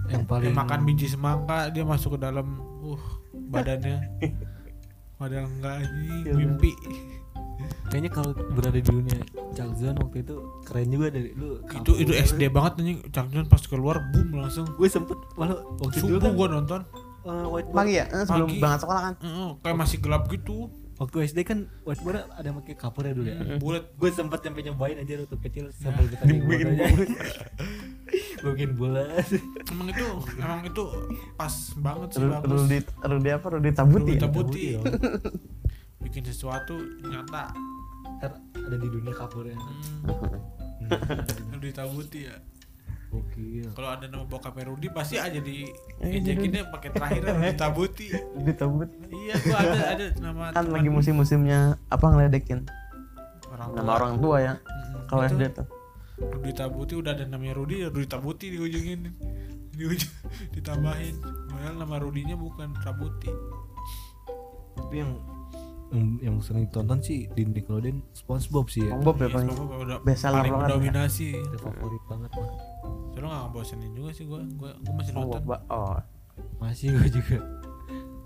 yang 0.06 0.22
dia 0.22 0.30
paling 0.30 0.54
makan 0.54 0.80
biji 0.84 1.08
semangka 1.08 1.70
dia 1.70 1.84
masuk 1.84 2.16
ke 2.16 2.20
dalam 2.22 2.48
uh 2.82 3.04
badannya 3.48 3.98
padahal 5.24 5.48
enggak 5.48 5.76
ini 5.88 6.08
Iya, 6.28 6.34
mimpi. 6.36 6.72
Kayaknya 7.88 8.12
kalau 8.12 8.32
berada 8.52 8.76
di 8.76 8.84
dunia 8.84 9.20
Chuck 9.54 9.72
Zone 9.80 9.96
waktu 10.02 10.18
itu 10.26 10.36
keren 10.68 10.90
juga 10.92 11.08
dari 11.14 11.32
lu. 11.32 11.64
Itu 11.64 11.96
itu 11.96 12.12
SD 12.12 12.52
banget 12.52 12.84
nih 12.84 12.96
Cangcuan 13.08 13.48
pas 13.48 13.62
keluar 13.64 14.04
boom 14.12 14.36
langsung. 14.36 14.68
Gue 14.76 14.90
sempet. 14.92 15.16
Malah 15.40 15.64
waktu 15.80 16.02
itu 16.02 16.12
subuh 16.12 16.20
kan 16.20 16.32
gua 16.36 16.48
nonton. 16.52 16.82
whiteboard. 17.24 17.72
Pagi 17.72 17.94
ya? 17.96 18.06
Eh, 18.12 18.24
sebelum 18.28 18.50
Pagi. 18.52 18.60
banget 18.60 18.80
sekolah 18.84 19.02
kan? 19.02 19.14
Heeh, 19.24 19.50
kayak 19.64 19.78
masih 19.80 19.98
gelap 20.04 20.24
gitu 20.28 20.68
waktu 20.98 21.18
SD 21.26 21.40
kan 21.46 21.66
whiteboard 21.88 22.26
ada 22.30 22.46
yang 22.46 22.58
pakai 22.62 22.76
covernya 22.78 23.14
dulu 23.18 23.28
ya? 23.30 23.38
Bulat. 23.58 23.84
Gue 23.98 24.10
sempet 24.14 24.40
sampai 24.46 24.62
nyobain 24.66 24.98
aja 24.98 25.14
waktu 25.26 25.38
kecil 25.42 25.66
sampai 25.74 26.06
kita 26.10 26.24
dibikin 26.30 26.70
gue 28.44 28.52
bikin 28.60 28.76
bola 28.76 29.08
emang 29.72 29.88
itu 29.90 30.06
emang 30.38 30.62
itu 30.68 30.84
pas 31.40 31.54
banget 31.80 32.10
sih 32.14 32.28
bagus. 32.28 32.68
Rudi 32.68 32.78
Rudi 33.02 33.30
apa? 33.32 33.48
Rudi 33.58 33.72
Tabuti 33.72 34.04
Rudi 34.04 34.14
ya? 34.14 34.22
Tabuti. 34.22 34.62
ya 34.76 34.82
bikin 36.04 36.24
sesuatu 36.28 36.76
nyata. 37.08 37.56
Ntar 38.20 38.32
ada 38.40 38.76
di 38.78 38.88
dunia 38.92 39.16
covernya. 39.16 39.58
Hmm. 39.58 41.52
Rudi 41.56 41.72
Tabuti 41.72 42.20
ya 42.28 42.36
Gokil. 43.14 43.70
Kalau 43.78 43.90
ada 43.94 44.06
nama 44.10 44.26
bokap 44.26 44.58
Rudi 44.58 44.90
pasti 44.90 45.22
aja 45.22 45.38
di 45.38 45.70
ejekinnya 46.02 46.74
pakai 46.74 46.90
terakhir 46.90 47.22
Rudi 47.38 47.54
Tabuti 47.54 48.08
Rudi 48.10 48.54
Tabuti 48.58 48.96
iya 49.14 49.36
gua 49.38 49.58
ada 49.62 49.80
ada 49.94 50.06
nama 50.18 50.44
kan 50.50 50.66
lagi 50.74 50.90
musim-musimnya 50.90 51.78
apa 51.94 52.06
ngeledekin? 52.10 52.66
Orang 53.54 53.70
nama 53.78 53.92
orang 54.02 54.14
tua 54.18 54.38
ya 54.42 54.54
kalau 55.06 55.22
SD 55.30 55.54
tuh. 55.54 55.68
Rudi 56.18 56.54
Tabuti 56.58 56.94
udah 56.98 57.14
ada 57.14 57.26
namanya 57.30 57.54
Rudi 57.54 57.86
ya 57.86 57.94
Rudi 57.94 58.10
Tabuti 58.10 58.46
di 58.50 58.58
ujungin 58.58 59.14
di 59.74 59.84
ujung 59.86 60.14
ditambahin. 60.58 61.22
Padahal 61.54 61.76
nama 61.78 61.96
Rudinya 62.02 62.34
bukan 62.34 62.74
Tabuti. 62.82 63.30
Tapi 64.74 64.96
yang 65.06 65.14
yang, 65.94 66.08
yang 66.20 66.36
sering 66.42 66.66
ditonton 66.68 67.00
sih 67.00 67.30
di 67.32 67.46
Nickelodeon 67.46 68.02
SpongeBob 68.18 68.68
sih 68.68 68.90
ya. 68.90 68.98
SpongeBob 68.98 69.16
ya 69.16 69.22
Iya, 69.24 69.34
paling 69.38 69.50
SpongeBob 69.54 69.80
udah 69.86 69.98
best 70.02 70.24
paling 70.26 70.54
banget 70.54 70.70
ya. 70.74 71.40
itu 71.40 71.58
favorit 71.62 72.04
banget 72.10 72.32
mah 72.34 72.50
soalnya 73.14 73.28
gak 73.30 73.50
bosenin 73.54 73.92
juga 73.94 74.10
sih 74.12 74.26
gua. 74.26 74.42
Gua, 74.58 74.72
gua 74.74 74.94
masih 75.00 75.12
nonton. 75.14 75.42
Oh. 75.70 75.98
Masih 76.58 76.86
gue 76.98 77.08
juga. 77.22 77.38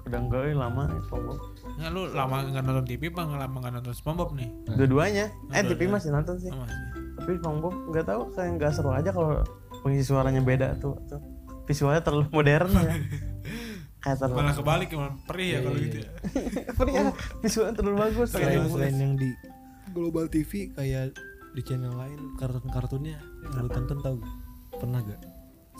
Udah 0.07 0.19
enggak 0.23 0.55
lama 0.55 0.83
ya 0.89 0.99
SpongeBob. 1.05 1.39
Nggak 1.77 1.89
lu 1.91 2.01
lama 2.15 2.35
nggak 2.47 2.63
nonton 2.63 2.85
TV 2.87 3.11
apa 3.11 3.21
nggak 3.27 3.41
lama 3.45 3.57
nggak 3.61 3.73
nonton 3.77 3.93
SpongeBob 3.93 4.29
nih? 4.33 4.49
Dua-duanya. 4.73 5.25
Eh. 5.51 5.63
TV 5.67 5.91
masih 5.91 6.09
nonton 6.15 6.39
sih. 6.39 6.49
Sih 6.49 6.97
tapi 7.17 7.43
SpongeBob 7.43 7.75
nggak 7.91 8.05
tahu 8.07 8.21
kayak 8.37 8.49
nggak 8.55 8.71
seru 8.71 8.93
aja 8.93 9.09
kalau 9.11 9.43
pengisi 9.81 10.07
suaranya 10.07 10.39
beda 10.39 10.79
tuh, 10.79 10.95
tuh. 11.09 11.19
visualnya 11.67 11.99
terlalu 11.99 12.29
modern 12.31 12.71
ya 12.71 12.87
terlalu 14.15 14.37
malah 14.39 14.55
kebalik 14.55 14.89
emang 14.95 15.13
perih 15.27 15.49
ya 15.49 15.59
kalau 15.65 15.77
gitu 15.81 15.97
ya. 15.99 16.09
Apa 16.71 16.81
ya 16.87 17.03
visualnya 17.43 17.73
terlalu 17.75 17.97
bagus. 17.99 18.27
Selain 18.31 18.63
selain 18.71 18.95
yang 18.95 19.13
di 19.19 19.29
Global 19.91 20.25
TV 20.31 20.71
kayak 20.71 21.17
di 21.57 21.61
channel 21.65 21.97
lain 21.97 22.37
kartun-kartunnya 22.37 23.17
lu 23.57 23.65
tonton 23.73 23.97
tau 24.05 24.15
gak? 24.21 24.33
pernah 24.77 25.01
gak? 25.01 25.21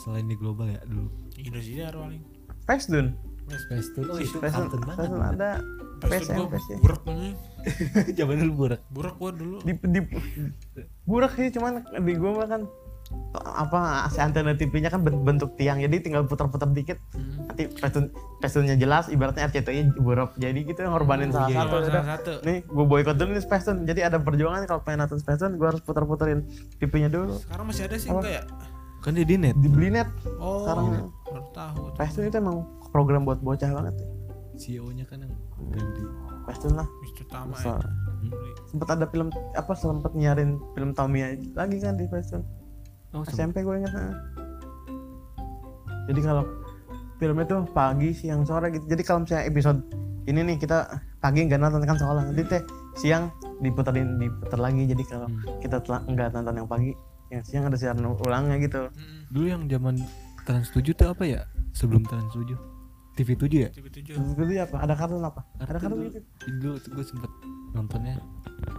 Selain 0.02 0.26
di 0.26 0.34
global 0.34 0.66
ya 0.66 0.82
dulu. 0.82 1.06
Indonesia 1.38 1.94
Arwaling 1.94 2.22
Pesdun 2.66 3.14
Space 3.46 3.94
Tune 3.94 4.10
oh 4.10 4.18
itu 4.18 4.36
Pesdun 4.42 4.66
kartun 4.66 4.82
banget 4.82 4.98
Pesdun 5.06 5.22
ada 5.22 5.50
Pas 5.98 6.10
PSM 6.14 6.34
gua 6.34 6.48
PSM 6.50 6.78
burak 6.82 7.02
banget 7.06 7.36
zaman 8.18 8.36
dulu 8.42 8.52
burak 8.54 8.82
burak 8.90 9.14
gua 9.18 9.30
dulu. 9.34 9.56
Di 9.62 9.72
di 9.74 10.00
burak 11.06 11.32
sih 11.38 11.50
cuman 11.54 11.86
di 12.02 12.12
gua 12.18 12.30
mah 12.42 12.46
kan 12.50 12.62
apa 13.34 13.78
si 14.06 14.18
antena 14.18 14.52
TV-nya 14.52 14.88
kan 14.88 15.00
ben- 15.00 15.20
bentuk 15.20 15.54
tiang 15.54 15.78
jadi 15.78 15.96
tinggal 15.98 16.24
putar-putar 16.24 16.68
dikit 16.68 16.96
Hmm. 17.10 17.46
nanti 17.46 17.66
pestun 17.70 18.04
pestunnya 18.38 18.74
jelas 18.74 19.06
ibaratnya 19.06 19.44
RCTI 19.44 19.96
burak 19.96 20.34
jadi 20.34 20.56
gitu 20.58 20.78
yang 20.78 20.92
ngorbanin 20.92 21.28
salah 21.28 21.46
iya, 21.46 21.58
satu 21.58 21.70
Salah 21.70 21.88
udah. 21.88 22.04
satu 22.06 22.32
nih 22.42 22.58
gue 22.62 22.84
boykot 22.86 23.14
dulu 23.14 23.30
nih 23.30 23.42
Spacetoon 23.42 23.78
jadi 23.82 24.00
ada 24.04 24.18
perjuangan 24.18 24.64
kalau 24.64 24.80
pengen 24.80 25.02
nonton 25.02 25.18
Spacetoon 25.18 25.54
gue 25.54 25.66
harus 25.66 25.80
putar-puterin 25.80 26.44
TV-nya 26.76 27.08
dulu 27.08 27.36
sekarang 27.38 27.64
masih 27.66 27.84
ada 27.84 27.96
sih 27.96 28.08
Apa? 28.08 28.18
enggak 28.18 28.34
ya 28.34 28.42
kan 28.98 29.12
dia 29.12 29.24
di 29.24 29.36
net 29.36 29.56
dibeli 29.56 29.88
net 29.90 30.08
oh 30.36 30.62
Sekarang. 30.62 30.84
baru 31.22 31.42
tahu 31.50 31.82
tuh. 31.86 31.96
Spacetoon 31.96 32.24
itu 32.26 32.36
emang 32.36 32.56
program 32.88 33.22
buat 33.22 33.38
bocah 33.38 33.70
banget 33.70 33.94
ya. 33.96 34.08
CEO 34.58 34.90
nya 34.90 35.04
kan 35.04 35.18
yang 35.18 35.32
ganti 35.70 36.02
Spacetoon 36.42 36.74
lah 36.74 36.88
Mister 36.98 37.24
Tama 37.24 37.54
ya 37.56 37.78
Hmm. 38.18 38.34
sempet 38.66 38.88
ada 38.90 39.06
film 39.06 39.28
apa 39.54 39.72
sempet 39.72 40.10
nyiarin 40.12 40.58
film 40.72 40.90
Tamiya 40.90 41.30
lagi 41.54 41.78
kan 41.78 41.94
di 41.94 42.02
Spacetoon 42.04 42.42
oh. 43.12 43.24
SMP 43.26 43.62
gue 43.62 43.74
ingat 43.78 43.92
nah. 43.92 44.14
jadi 46.08 46.20
kalau 46.24 46.44
filmnya 47.18 47.44
tuh 47.44 47.66
pagi 47.74 48.14
siang 48.14 48.46
sore 48.46 48.70
gitu. 48.72 48.86
Jadi 48.86 49.02
kalau 49.04 49.26
misalnya 49.26 49.44
episode 49.50 49.80
ini 50.24 50.40
nih 50.44 50.56
kita 50.56 50.86
pagi 51.18 51.44
nggak 51.44 51.58
nonton 51.58 51.82
kan 51.84 51.98
sekolah 51.98 52.22
nanti 52.30 52.46
teh 52.46 52.62
siang 52.96 53.28
diputerin 53.58 54.16
diputer 54.16 54.56
lagi. 54.56 54.86
Jadi 54.86 55.02
kalau 55.04 55.26
Hmm. 55.28 55.58
kita 55.60 55.82
telah 55.82 56.00
nggak 56.06 56.28
nonton 56.32 56.54
yang 56.64 56.68
pagi 56.70 56.94
yang 57.28 57.42
siang 57.44 57.68
ada 57.68 57.76
siaran 57.76 58.06
ulangnya 58.08 58.56
gitu. 58.62 58.88
Hmm, 58.88 59.20
dulu 59.28 59.46
yang 59.50 59.62
zaman 59.68 60.00
Trans 60.48 60.72
7 60.72 60.96
tuh 60.96 61.12
apa 61.12 61.24
ya? 61.28 61.44
Sebelum 61.76 62.00
Trans 62.08 62.32
7 62.32 62.56
TV 63.18 63.34
7 63.34 63.66
ya? 63.66 63.70
TV 63.74 63.86
tujuh. 63.90 64.14
Terus 64.14 64.48
itu 64.48 64.62
apa? 64.62 64.76
Ada 64.78 64.94
kartun 64.94 65.20
apa? 65.20 65.42
Ada 65.58 65.76
kartun 65.76 65.90
dulu, 65.98 66.08
gitu. 66.08 66.20
dulu 66.62 66.76
tuh 66.80 66.90
gue 66.94 67.04
sempet 67.04 67.30
nontonnya 67.74 68.16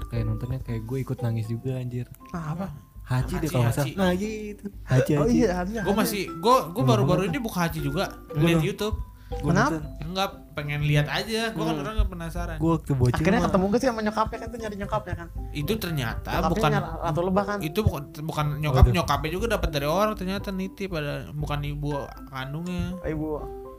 kayak 0.09 0.25
nontonnya 0.25 0.59
kayak 0.65 0.81
gue 0.87 0.97
ikut 1.03 1.17
nangis 1.21 1.45
juga 1.51 1.75
anjir. 1.77 2.07
Ah, 2.31 2.55
apa? 2.55 2.67
Haji 3.09 3.33
deh 3.33 3.39
Haji, 3.39 3.47
kalau 3.47 3.63
nggak 3.63 3.73
salah 3.73 3.85
Haji. 3.85 3.97
nah 3.97 4.11
gitu 4.13 4.65
Haji 4.83 5.11
Oh 5.11 5.21
Haji 5.23 5.33
iya, 5.35 5.49
harusnya. 5.55 5.81
gue 5.81 5.95
masih 5.95 6.23
gue 6.31 6.55
gue 6.69 6.83
baru-baru 6.83 7.21
ini 7.25 7.37
buka 7.37 7.59
haji 7.65 7.79
juga 7.81 8.03
lihat 8.33 8.61
YouTube 8.61 8.97
Gua 9.31 9.53
Kenapa? 9.53 9.77
nonton. 9.77 9.83
enggak 10.03 10.29
pengen 10.51 10.81
lihat 10.83 11.05
aja 11.07 11.41
gue 11.47 11.61
kan 11.61 11.69
Hmm. 11.71 11.83
orang 11.83 12.01
penasaran 12.03 12.57
gue 12.57 12.71
waktu 12.71 12.91
bocil 12.91 13.13
Akhirnya 13.15 13.33
mah- 13.35 13.45
ketemu 13.47 13.65
gak 13.67 13.77
sih 13.77 13.87
sama 13.87 14.01
nyokapnya 14.01 14.37
kan 14.39 14.47
tuh 14.47 14.59
nyari 14.59 14.75
nyokapnya 14.75 15.13
kan? 15.15 15.27
itu 15.51 15.73
ternyata 15.75 16.29
Nyokapnya 16.31 16.49
bukan 16.51 16.71
Ratu 16.99 17.21
Lebah 17.23 17.43
kan? 17.47 17.57
itu 17.59 17.79
bukan 17.79 18.01
bukan 18.19 18.45
nyokap 18.57 18.83
Waduh. 18.83 18.93
nyokapnya 18.95 19.29
juga 19.31 19.45
dapat 19.51 19.69
dari 19.71 19.87
orang 19.87 20.13
ternyata 20.15 20.49
nitip 20.51 20.89
pada 20.89 21.13
bukan 21.31 21.59
ibu 21.63 21.89
kandungnya 22.27 22.97
Ibu 23.03 23.27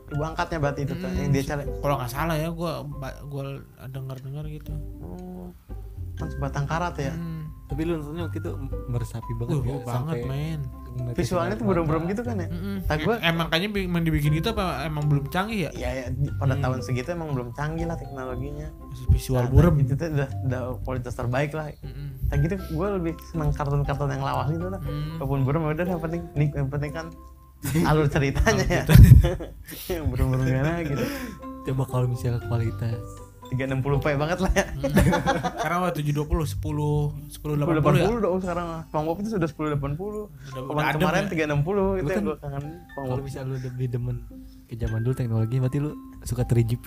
ibu 0.09 0.23
angkatnya 0.25 0.57
berarti 0.57 0.81
itu 0.81 0.93
tuh 0.93 1.07
Hmm. 1.09 1.19
yang 1.21 1.31
dia 1.33 1.43
cari. 1.45 1.63
kalau 1.77 1.95
nggak 1.97 2.11
salah 2.11 2.35
ya 2.37 2.49
gue 2.49 2.71
gue 3.25 3.43
dengar 3.89 4.17
dengar 4.17 4.43
gitu 4.45 4.71
Oh, 5.01 5.51
kan 6.21 6.29
sebatang 6.29 6.65
karat 6.65 6.95
ya. 6.95 7.11
Hmm. 7.11 7.41
tapi 7.63 7.87
lu 7.87 7.95
nontonnya 7.95 8.27
waktu 8.27 8.37
itu 8.37 8.51
meresapi 8.85 9.31
banget 9.33 9.55
Wah, 9.55 9.63
ya, 9.63 9.79
banget 9.81 10.17
ngeliatin 10.19 10.59
Visualnya 11.15 11.55
tuh 11.55 11.63
mata. 11.63 12.03
gitu 12.05 12.21
kan 12.21 12.35
ya? 12.35 12.47
Gua- 12.99 13.15
Eh, 13.15 13.31
emang 13.31 13.47
kayaknya 13.47 13.69
emang 13.81 14.03
dibikin 14.03 14.31
gitu 14.33 14.51
apa 14.51 14.65
emang 14.83 15.03
belum 15.07 15.25
canggih 15.25 15.59
ya 15.61 15.71
Iya 15.71 15.89
ya, 15.89 16.05
di- 16.11 16.35
pada 16.35 16.53
Hmm. 16.53 16.63
tahun 16.67 16.77
segitu 16.83 17.09
emang 17.09 17.31
belum 17.31 17.55
canggih 17.55 17.87
lah 17.87 17.95
teknologinya. 17.95 18.67
Visual 19.07 19.39
Nah, 19.39 19.47
burem 19.47 19.75
Itu 19.79 19.95
tuh 19.95 20.11
udah, 20.11 20.27
udah 20.43 20.61
kualitas 20.83 21.15
terbaik 21.15 21.51
lah. 21.51 21.71
Mm-mm. 21.79 22.27
Tak 22.27 22.37
gitu 22.41 22.55
gue 22.59 22.87
lebih 22.93 23.13
seneng 23.25 23.49
kartun-kartun 23.49 24.09
yang 24.09 24.19
lawas 24.21 24.47
gitu 24.49 24.67
lah. 24.67 24.81
Hmm. 24.83 25.15
Walaupun 25.15 25.39
burung 25.41 25.63
ya 25.63 25.71
udah 25.71 25.87
yang 25.87 26.01
penting 26.01 26.21
nih 26.33 26.49
yang 26.51 26.67
penting 26.67 26.91
kan 26.91 27.07
alur 27.87 28.05
ceritanya 28.05 28.65
ya. 28.67 28.83
yang 29.95 30.11
gimana 30.11 30.83
gitu. 30.83 31.05
coba 31.63 31.83
kalau 31.87 32.05
misalnya 32.05 32.43
kualitas 32.43 32.99
360p 33.51 34.05
banget 34.15 34.39
lah 34.39 34.51
ya. 34.53 34.65
Karena 35.59 35.77
waktu 35.83 35.99
720 36.01 36.55
10 36.55 36.63
10 37.35 37.59
80 37.59 37.99
ya. 37.99 38.07
1080 38.07 38.23
dong 38.23 38.39
sekarang. 38.39 38.67
SpongeBob 38.87 39.17
itu 39.19 39.29
sudah 39.29 39.49
1080. 39.51 39.91
Udah, 39.91 40.27
Kemarin, 40.63 40.71
udah 40.71 40.93
kemarin 40.95 41.21
ya. 41.21 41.47
360 41.51 41.99
itu 41.99 42.07
yang 42.07 42.07
kan 42.07 42.23
gue 42.23 42.37
kangen 42.37 42.63
kalau 42.63 42.71
SpongeBob. 43.11 43.19
misalnya 43.21 43.47
lu 43.47 43.55
lebih 43.61 43.87
demen 43.87 44.15
ke 44.65 44.75
zaman 44.75 44.99
dulu 45.01 45.13
teknologi 45.13 45.55
berarti 45.57 45.77
lu 45.77 45.91
suka 46.21 46.43
3GP 46.43 46.85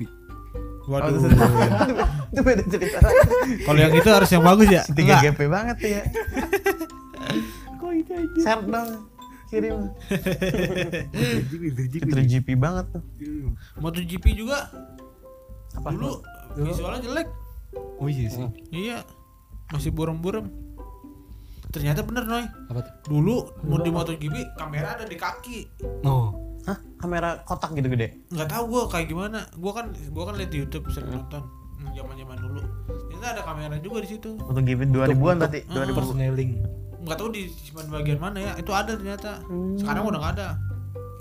Oh, 0.84 0.92
Waduh. 0.92 1.16
itu, 1.16 1.28
itu 2.36 2.40
beda 2.44 2.62
cerita. 2.68 2.98
Kalau 3.64 3.78
yang 3.78 3.92
itu 3.94 4.04
harus 4.06 4.28
yang 4.28 4.44
bagus 4.44 4.68
ya? 4.68 4.82
3 4.84 4.92
Enggak. 4.94 5.20
GP 5.26 5.40
banget 5.48 5.76
tuh 5.80 5.90
ya. 5.90 6.02
kok 7.80 7.90
itu 7.90 8.12
aja 8.12 8.36
Share 8.38 8.62
dong. 8.62 8.90
Kirim. 9.48 9.76
3GP 11.08 11.62
3GP 11.72 12.08
3GP 12.10 12.48
banget 12.54 12.84
tuh. 12.90 13.02
MotoGP 13.76 14.24
juga 14.34 14.68
Apa? 15.72 15.88
dulu 15.88 16.20
visualnya 16.56 17.00
jelek. 17.02 17.28
oh 17.98 18.06
iya 18.06 18.28
sih 18.28 18.46
Iya. 18.70 18.98
Masih 19.70 19.90
burem-burem. 19.90 20.46
Ternyata 21.68 22.06
bener 22.06 22.22
Noy. 22.22 22.46
apa 22.70 22.80
tuh 22.80 22.94
Dulu 23.10 23.36
mau 23.66 23.82
di 23.82 23.90
MotoGP 23.90 24.54
kamera 24.54 24.94
ada 24.94 25.04
di 25.04 25.18
kaki. 25.18 25.58
oh 26.06 26.30
Hah? 26.64 26.78
Kamera 26.96 27.42
kotak 27.44 27.74
gitu 27.74 27.90
gede? 27.90 28.24
Nggak 28.30 28.48
tahu 28.48 28.64
gua 28.70 28.82
kayak 28.88 29.10
gimana. 29.10 29.44
Gua 29.58 29.72
kan 29.74 29.92
gua 30.14 30.30
kan 30.30 30.38
lihat 30.38 30.48
di 30.48 30.62
YouTube 30.62 30.88
sering 30.88 31.12
nonton. 31.12 31.42
Hmm, 31.76 31.92
Zaman-zaman 31.92 32.36
dulu. 32.40 32.62
Ternyata 33.10 33.26
ada 33.36 33.42
kamera 33.44 33.76
juga 33.82 33.98
di 34.00 34.08
situ. 34.08 34.30
MotoGP 34.38 34.80
2000-an 34.88 35.36
berarti. 35.42 35.60
Hmm. 35.68 35.76
2000 35.84 35.98
personeling 35.98 36.50
Nggak 37.04 37.16
tahu 37.20 37.28
di 37.36 37.42
bagian 37.84 38.16
mana 38.16 38.38
ya. 38.40 38.52
Itu 38.56 38.72
ada 38.72 38.96
ternyata. 38.96 39.44
Sekarang 39.76 40.08
udah 40.08 40.18
nggak 40.24 40.34
ada. 40.40 40.48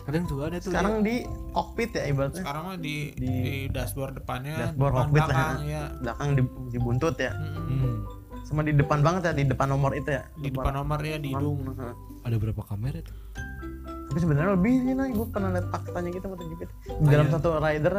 Kadang 0.04 0.24
tuh 0.28 0.38
ada 0.44 0.58
tuh 0.60 0.72
Sekarang 0.72 1.00
di 1.00 1.24
cockpit 1.56 1.90
ya 1.96 2.04
ibaratnya. 2.12 2.44
Sekarang 2.44 2.64
mah 2.68 2.78
di 2.78 3.16
di, 3.16 3.28
Di- 3.28 3.68
dashboard 3.72 4.20
depannya, 4.20 4.56
Dashboard 4.70 4.92
depan 4.92 5.04
cockpit 5.08 5.22
lah, 5.22 5.28
belakang 5.32 5.60
ya. 5.64 5.72
ya. 5.72 5.84
Belakang 6.04 6.30
di, 6.36 6.42
dibuntut 6.76 7.16
ya. 7.16 7.32
Hmm. 7.34 7.96
Sama 8.44 8.62
di 8.68 8.74
depan 8.76 9.00
banget 9.00 9.32
ya, 9.32 9.34
di 9.34 9.44
depan 9.48 9.68
nomor 9.72 9.96
itu 9.96 10.10
ya. 10.12 10.24
Di 10.36 10.52
depan 10.52 10.74
nomor 10.76 11.00
ya 11.00 11.18
di 11.18 11.32
hidung. 11.32 11.64
Ada 12.24 12.36
berapa 12.40 12.62
kamera 12.68 13.00
tuh 13.04 13.16
Tapi 14.14 14.20
sebenarnya 14.22 14.54
lebih 14.54 14.74
sih 14.86 14.94
nah, 14.94 15.10
gue 15.10 15.28
pernah 15.34 15.50
lihat 15.58 15.68
faktanya 15.74 16.10
gitu 16.14 16.26
MotoGP. 16.30 16.62
Di 17.02 17.08
dalam 17.10 17.28
iya. 17.28 17.34
satu 17.34 17.50
rider 17.58 17.94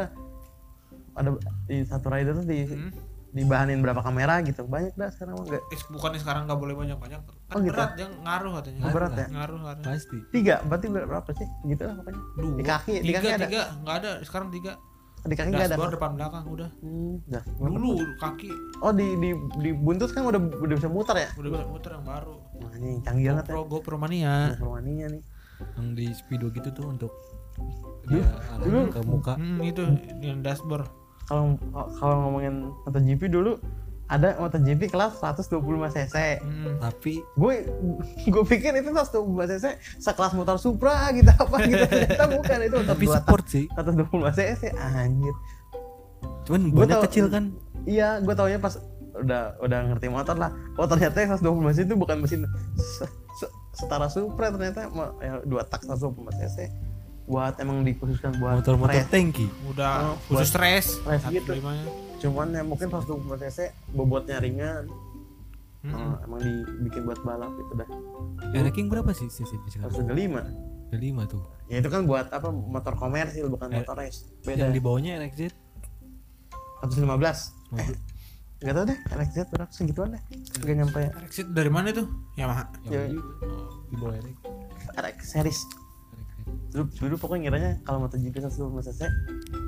ada 1.14 1.30
di 1.66 1.76
satu 1.82 2.06
rider 2.10 2.34
tuh 2.38 2.46
di 2.46 2.58
Hmm. 2.66 2.90
dibahanin 3.34 3.82
berapa 3.82 3.98
kamera 3.98 4.38
gitu. 4.46 4.62
Banyak 4.62 4.94
dah 4.94 5.10
sekarang 5.10 5.42
mah 5.42 5.44
enggak. 5.50 5.62
Eh, 5.74 5.78
bukannya 5.90 6.20
sekarang 6.22 6.42
nggak 6.46 6.58
boleh 6.60 6.74
banyak-banyak 6.78 7.20
kan 7.54 7.56
Oh, 7.56 7.62
gitu? 7.62 7.72
berat 7.72 7.92
yang 7.94 8.12
ngaruh 8.20 8.50
katanya 8.52 8.80
Oh, 8.80 8.90
berat 8.90 9.12
ya? 9.14 9.26
ngaruh 9.30 9.58
ngaruh 9.60 9.82
pasti 9.84 10.18
Tiga, 10.28 10.54
berarti 10.60 10.86
berapa 10.88 11.30
sih? 11.32 11.48
Gitu 11.64 11.82
lah 11.82 11.94
pokoknya. 11.96 12.22
dua 12.34 12.50
Di 12.52 12.64
kaki, 12.64 12.92
di 12.92 13.06
tiga 13.06 13.18
kaki 13.20 13.28
ada. 13.30 13.46
tiga 13.46 13.62
nggak 13.78 13.96
ada 13.96 14.10
sekarang 14.20 14.48
tiga 14.50 14.72
Di 15.22 15.32
kaki 15.32 15.48
enggak 15.48 15.62
ada. 15.62 15.68
dashboard 15.72 15.94
depan 15.94 16.10
belakang 16.12 16.44
udah 16.46 16.68
Hmm, 16.76 17.14
dah. 17.24 17.42
dulu 17.56 17.90
kaki 18.18 18.50
Oh 18.78 18.90
di 18.90 19.06
di 19.16 19.30
di 19.56 19.70
buntut 19.72 20.10
kan 20.10 20.22
udah 20.22 20.36
udah 20.36 20.74
bisa 20.74 20.84
muter 20.86 21.16
ya? 21.16 21.28
udah 21.32 21.50
bisa 21.50 21.64
muter 21.64 21.90
yang 21.92 22.04
baru 22.04 22.36
Wah 22.54 22.72
ini 22.74 22.90
canggih 23.00 23.26
banget 23.30 23.44
ya. 23.44 23.52
GoPro 23.52 23.60
GoPro 23.70 23.96
mania 23.96 24.34
Permaninya 24.54 25.06
nih. 25.08 25.22
yang 25.72 25.86
di 25.94 26.06
speedo 26.12 26.50
gitu 26.50 26.68
tuh 26.70 26.86
untuk 26.88 27.12
Dulu- 28.04 28.10
dia 28.10 28.26
arahnya 28.50 28.66
dulu- 28.66 28.90
ke 28.90 29.00
muka 29.00 29.32
hmm, 29.34 29.58
itu 29.62 29.82
yang 30.20 30.42
dashboard 30.42 30.90
Kalau 31.24 31.56
kalau 31.94 32.16
ngomongin 32.20 32.54
MotoGP 32.84 33.22
dulu 33.28 33.56
ada 34.06 34.36
MotoGP 34.36 34.86
kelas 34.86 35.16
125 35.16 35.64
cc. 35.90 36.16
hmm. 36.38 36.76
tapi 36.76 37.24
Gue 37.34 37.64
gue 38.32 38.44
pikir 38.44 38.72
itu 38.74 38.90
125 38.90 39.00
cc 39.50 39.64
sekelas 39.96 40.32
motor 40.32 40.56
Supra 40.56 41.08
gitu 41.10 41.28
apa 41.28 41.56
gitu 41.62 41.84
ternyata 41.90 42.24
bukan 42.28 42.58
itu 42.62 42.76
motor 42.76 42.90
tapi 42.90 43.04
sport 43.06 43.44
sih 43.46 43.64
tak 43.70 43.88
125 43.88 44.12
cc 44.30 44.62
anjir. 44.76 45.34
cuman 46.44 46.60
banyak 46.70 46.94
tau- 46.94 47.04
kecil 47.04 47.26
kan 47.28 47.44
Iya, 47.84 48.16
gue 48.18 48.32
taunya 48.32 48.56
pas 48.56 48.80
udah 49.14 49.56
udah 49.58 49.78
ngerti 49.86 50.08
motor 50.08 50.34
lah. 50.34 50.48
Oh 50.74 50.84
ternyata 50.84 51.16
yang 51.18 51.32
125 51.34 51.44
cc 51.70 51.84
itu 51.84 51.94
bukan 51.94 52.16
mesin 52.18 52.48
se- 52.74 53.08
se- 53.34 53.52
setara 53.72 54.08
Supra 54.08 54.48
ternyata 54.48 54.88
ma- 54.88 55.12
ya, 55.18 55.40
dua 55.42 55.62
tak 55.62 55.80
125 55.82 56.12
cc 56.34 56.72
buat 57.24 57.56
emang 57.58 57.80
dikhususkan 57.82 58.36
buat 58.36 58.56
motor-motor 58.58 58.92
race. 58.94 59.08
tanki 59.08 59.48
Oh, 59.62 59.72
udah 59.72 60.12
khusus 60.26 60.44
stress 60.46 60.86
race 61.02 61.24
gitu. 61.30 61.56
125 61.56 61.72
nya 61.72 61.84
Cuman 62.24 62.46
ya 62.50 62.64
mungkin 62.64 62.88
125 62.88 63.04
cc 63.38 63.58
bobotnya 63.92 64.40
ringan. 64.40 64.88
Hmm. 65.84 65.92
Oh, 65.92 66.16
emang 66.24 66.40
dibikin 66.40 67.04
buat 67.04 67.20
balap 67.20 67.52
itu 67.52 67.72
dah. 67.76 67.88
ranking 68.56 68.88
berapa 68.88 69.12
sih 69.12 69.28
sih 69.28 69.44
sekarang 69.44 69.92
135. 69.92 70.08
ada 70.88 70.96
lima 70.96 71.22
tuh 71.26 71.44
Ya 71.66 71.76
itu 71.78 71.88
kan 71.88 72.04
buat 72.04 72.30
apa 72.30 72.48
motor 72.48 72.94
komersil 72.94 73.52
bukan 73.52 73.68
Eh, 73.68 73.76
motor 73.78 73.92
race. 73.94 74.24
yang 74.42 74.64
Beda. 74.64 74.72
di 74.72 74.80
bawahnya 74.80 75.20
RXZ 75.20 75.52
115. 76.80 77.52
Eh, 77.74 77.92
enggak 78.60 78.74
tahu 78.74 78.84
deh, 78.86 78.98
RXZ 79.10 79.36
berapa 79.50 79.70
segituan 79.70 80.08
deh. 80.10 80.22
Enggak 80.56 80.76
nyampe 80.78 81.00
Exit 81.20 81.46
dari 81.50 81.68
mana 81.68 81.90
itu 81.90 82.08
Yamaha 82.34 82.64
Ya. 82.84 83.04
yang 83.04 83.20
di 83.84 83.96
bawah 83.96 84.14
RX 84.14 84.36
RX 84.96 85.18
series. 85.26 85.60
Dulu, 86.70 86.84
dulu 86.90 87.14
pokoknya 87.18 87.40
ngiranya 87.44 87.70
kalau 87.82 88.00
MotoGP 88.00 88.34
125 88.38 88.56
cc 88.82 89.00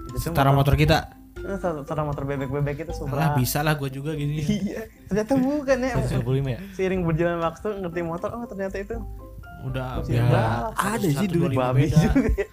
itu 0.06 0.16
tuh 0.16 0.20
setara 0.22 0.48
motor 0.50 0.72
kita 0.74 1.12
Setara 1.48 2.02
motor 2.02 2.24
bebek-bebek 2.24 2.76
itu 2.80 2.90
lah 2.90 2.96
Supra. 2.96 3.26
bisa 3.34 3.58
lah 3.60 3.74
gue 3.74 3.88
juga 3.88 4.12
gini 4.12 4.42
Iya, 4.66 4.80
ternyata 5.06 5.32
bukan 5.34 5.78
ya. 5.80 5.94
125 5.96 6.22
ya 6.46 6.58
Seiring 6.72 7.02
berjalan 7.02 7.38
waktu 7.38 7.68
ngerti 7.78 8.00
motor, 8.02 8.28
oh 8.30 8.44
ternyata 8.44 8.76
itu 8.76 8.96
udah 9.58 9.98
Ya, 10.04 10.22
ada 10.70 11.02
sih 11.02 11.26
dulu 11.26 11.48
125 11.48 11.56
babi 11.56 11.84
ya. 11.88 12.10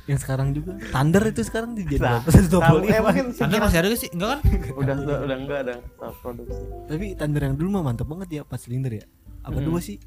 yang 0.07 0.17
sekarang 0.17 0.47
juga 0.49 0.71
Thunder 0.87 1.23
itu 1.27 1.41
sekarang 1.41 1.71
dijadi 1.73 1.99
Nah, 1.99 2.21
berapa? 2.21 2.27
eh, 2.27 2.41
125 2.41 3.05
mungkin 3.05 3.25
sekian- 3.31 3.61
masih 3.61 3.77
ada 3.77 3.87
gak 3.87 3.99
sih? 3.99 4.09
Enggak 4.09 4.29
kan? 4.31 4.39
udah 4.73 4.95
udah, 4.97 5.17
udah 5.21 5.37
enggak 5.37 5.59
ada 5.59 5.73
stop 5.87 6.13
produksi. 6.19 6.61
tapi 6.87 7.05
Thunder 7.13 7.41
yang 7.43 7.55
dulu 7.55 7.69
mah 7.71 7.83
mantap 7.83 8.07
banget 8.07 8.29
ya 8.31 8.41
pas 8.43 8.57
silinder 8.57 8.93
ya 8.93 9.05
apa 9.41 9.55
Hmm. 9.55 9.67
dua 9.67 9.79
sih 9.79 9.97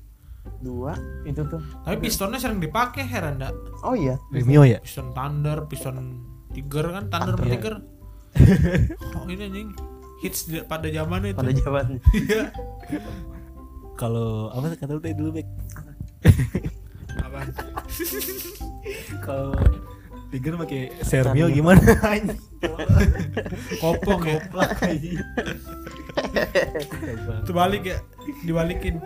Dua 0.56 0.94
itu 1.22 1.42
tuh. 1.44 1.58
Tapi 1.80 1.96
pistonnya 2.00 2.38
sering 2.38 2.58
dipakai 2.60 3.02
heran 3.02 3.34
enggak? 3.36 3.50
Oh 3.82 3.92
iya. 3.92 4.14
Remio 4.28 4.62
ya 4.62 4.78
Piston 4.78 5.10
Thunder, 5.10 5.66
piston 5.66 6.22
Tiger 6.48 6.86
kan, 6.88 7.04
Thunder 7.08 7.34
sama 7.34 7.44
Iya. 7.44 7.52
Tiger. 7.52 7.74
Oh 9.16 9.24
ini 9.28 9.42
anjing 9.48 9.68
hits 10.20 10.48
pada 10.66 10.88
zaman 10.88 11.32
itu. 11.32 11.36
Pada 11.36 11.52
jawabannya. 11.52 12.00
Iya. 12.16 12.44
kalau 13.96 14.52
apa 14.52 14.76
kata 14.76 14.92
lu 14.92 15.00
tadi 15.00 15.16
dulu 15.16 15.40
Bek 15.40 15.48
Apa? 17.16 17.48
kalau 19.26 19.56
Tiger 20.28 20.54
pakai 20.60 20.92
Sermio 21.00 21.48
gimana 21.48 21.80
anjing 22.12 22.36
Kopong 23.80 24.22
ya. 24.26 24.36
Koplak 24.42 24.70
anjing. 24.84 25.18
Terbalik 27.46 27.82
ya, 27.86 27.98
dibalikin. 28.44 28.98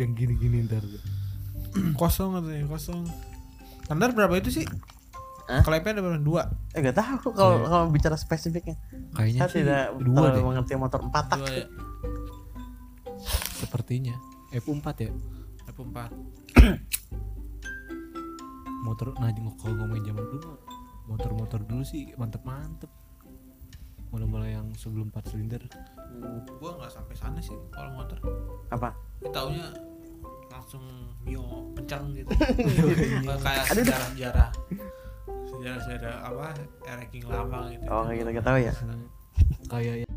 yang 0.00 0.16
gini-gini 0.16 0.64
ntar 0.66 0.82
kosong 1.96 2.36
katanya, 2.36 2.64
kosong. 2.68 3.04
Thunder 3.88 4.10
berapa 4.12 4.34
itu 4.40 4.62
sih? 4.62 4.66
Kalau 5.42 5.62
Klipnya 5.66 5.90
ada 5.98 6.02
berapa? 6.06 6.20
Dua? 6.22 6.42
Eh 6.72 6.80
gak 6.80 6.96
tahu 6.96 7.34
kalau 7.34 7.56
iya. 7.60 7.68
kalau 7.68 7.84
bicara 7.90 8.16
spesifiknya. 8.16 8.76
Kayaknya 9.12 9.40
Saya 9.42 9.50
tidak 9.52 9.84
dua 10.00 10.26
deh. 10.30 10.38
deh. 10.38 10.42
mengerti 10.42 10.72
motor 10.78 11.00
empat 11.02 11.24
tak. 11.28 11.38
Ya. 11.46 11.66
Sepertinya 13.58 14.14
F 14.54 14.66
empat 14.70 14.96
ya. 15.02 15.10
F 15.66 15.76
empat. 15.82 16.10
motor 18.82 19.14
nah 19.22 19.30
kalau 19.62 19.74
ngomongin 19.78 20.10
zaman 20.10 20.26
dulu 20.26 20.58
motor-motor 21.06 21.60
dulu 21.62 21.86
sih 21.86 22.10
mantep-mantep 22.18 22.90
mulai-mulai 24.12 24.52
yang 24.58 24.68
sebelum 24.76 25.08
4 25.08 25.32
silinder 25.32 25.62
hmm. 25.64 26.60
gua 26.60 26.76
nggak 26.76 26.92
sampai 26.92 27.14
sana 27.16 27.38
sih 27.40 27.56
kalau 27.72 27.94
motor 27.96 28.18
apa 28.68 28.92
kita 29.22 29.32
taunya 29.32 29.66
langsung 30.52 30.84
mio 31.24 31.72
pencang 31.72 32.12
gitu 32.12 32.28
iya. 32.60 33.34
kayak 33.40 33.64
sejarah-sejarah 33.72 34.50
sejarah 35.26 35.80
sejarah 35.84 36.16
apa 36.26 36.46
ranking 36.86 37.24
lama 37.26 37.70
gitu. 37.70 37.84
Oh 37.90 38.06
kita 38.10 38.28
nggak 38.30 38.46
tahu 38.46 38.58
ya? 38.62 38.72
Kayak 39.70 40.11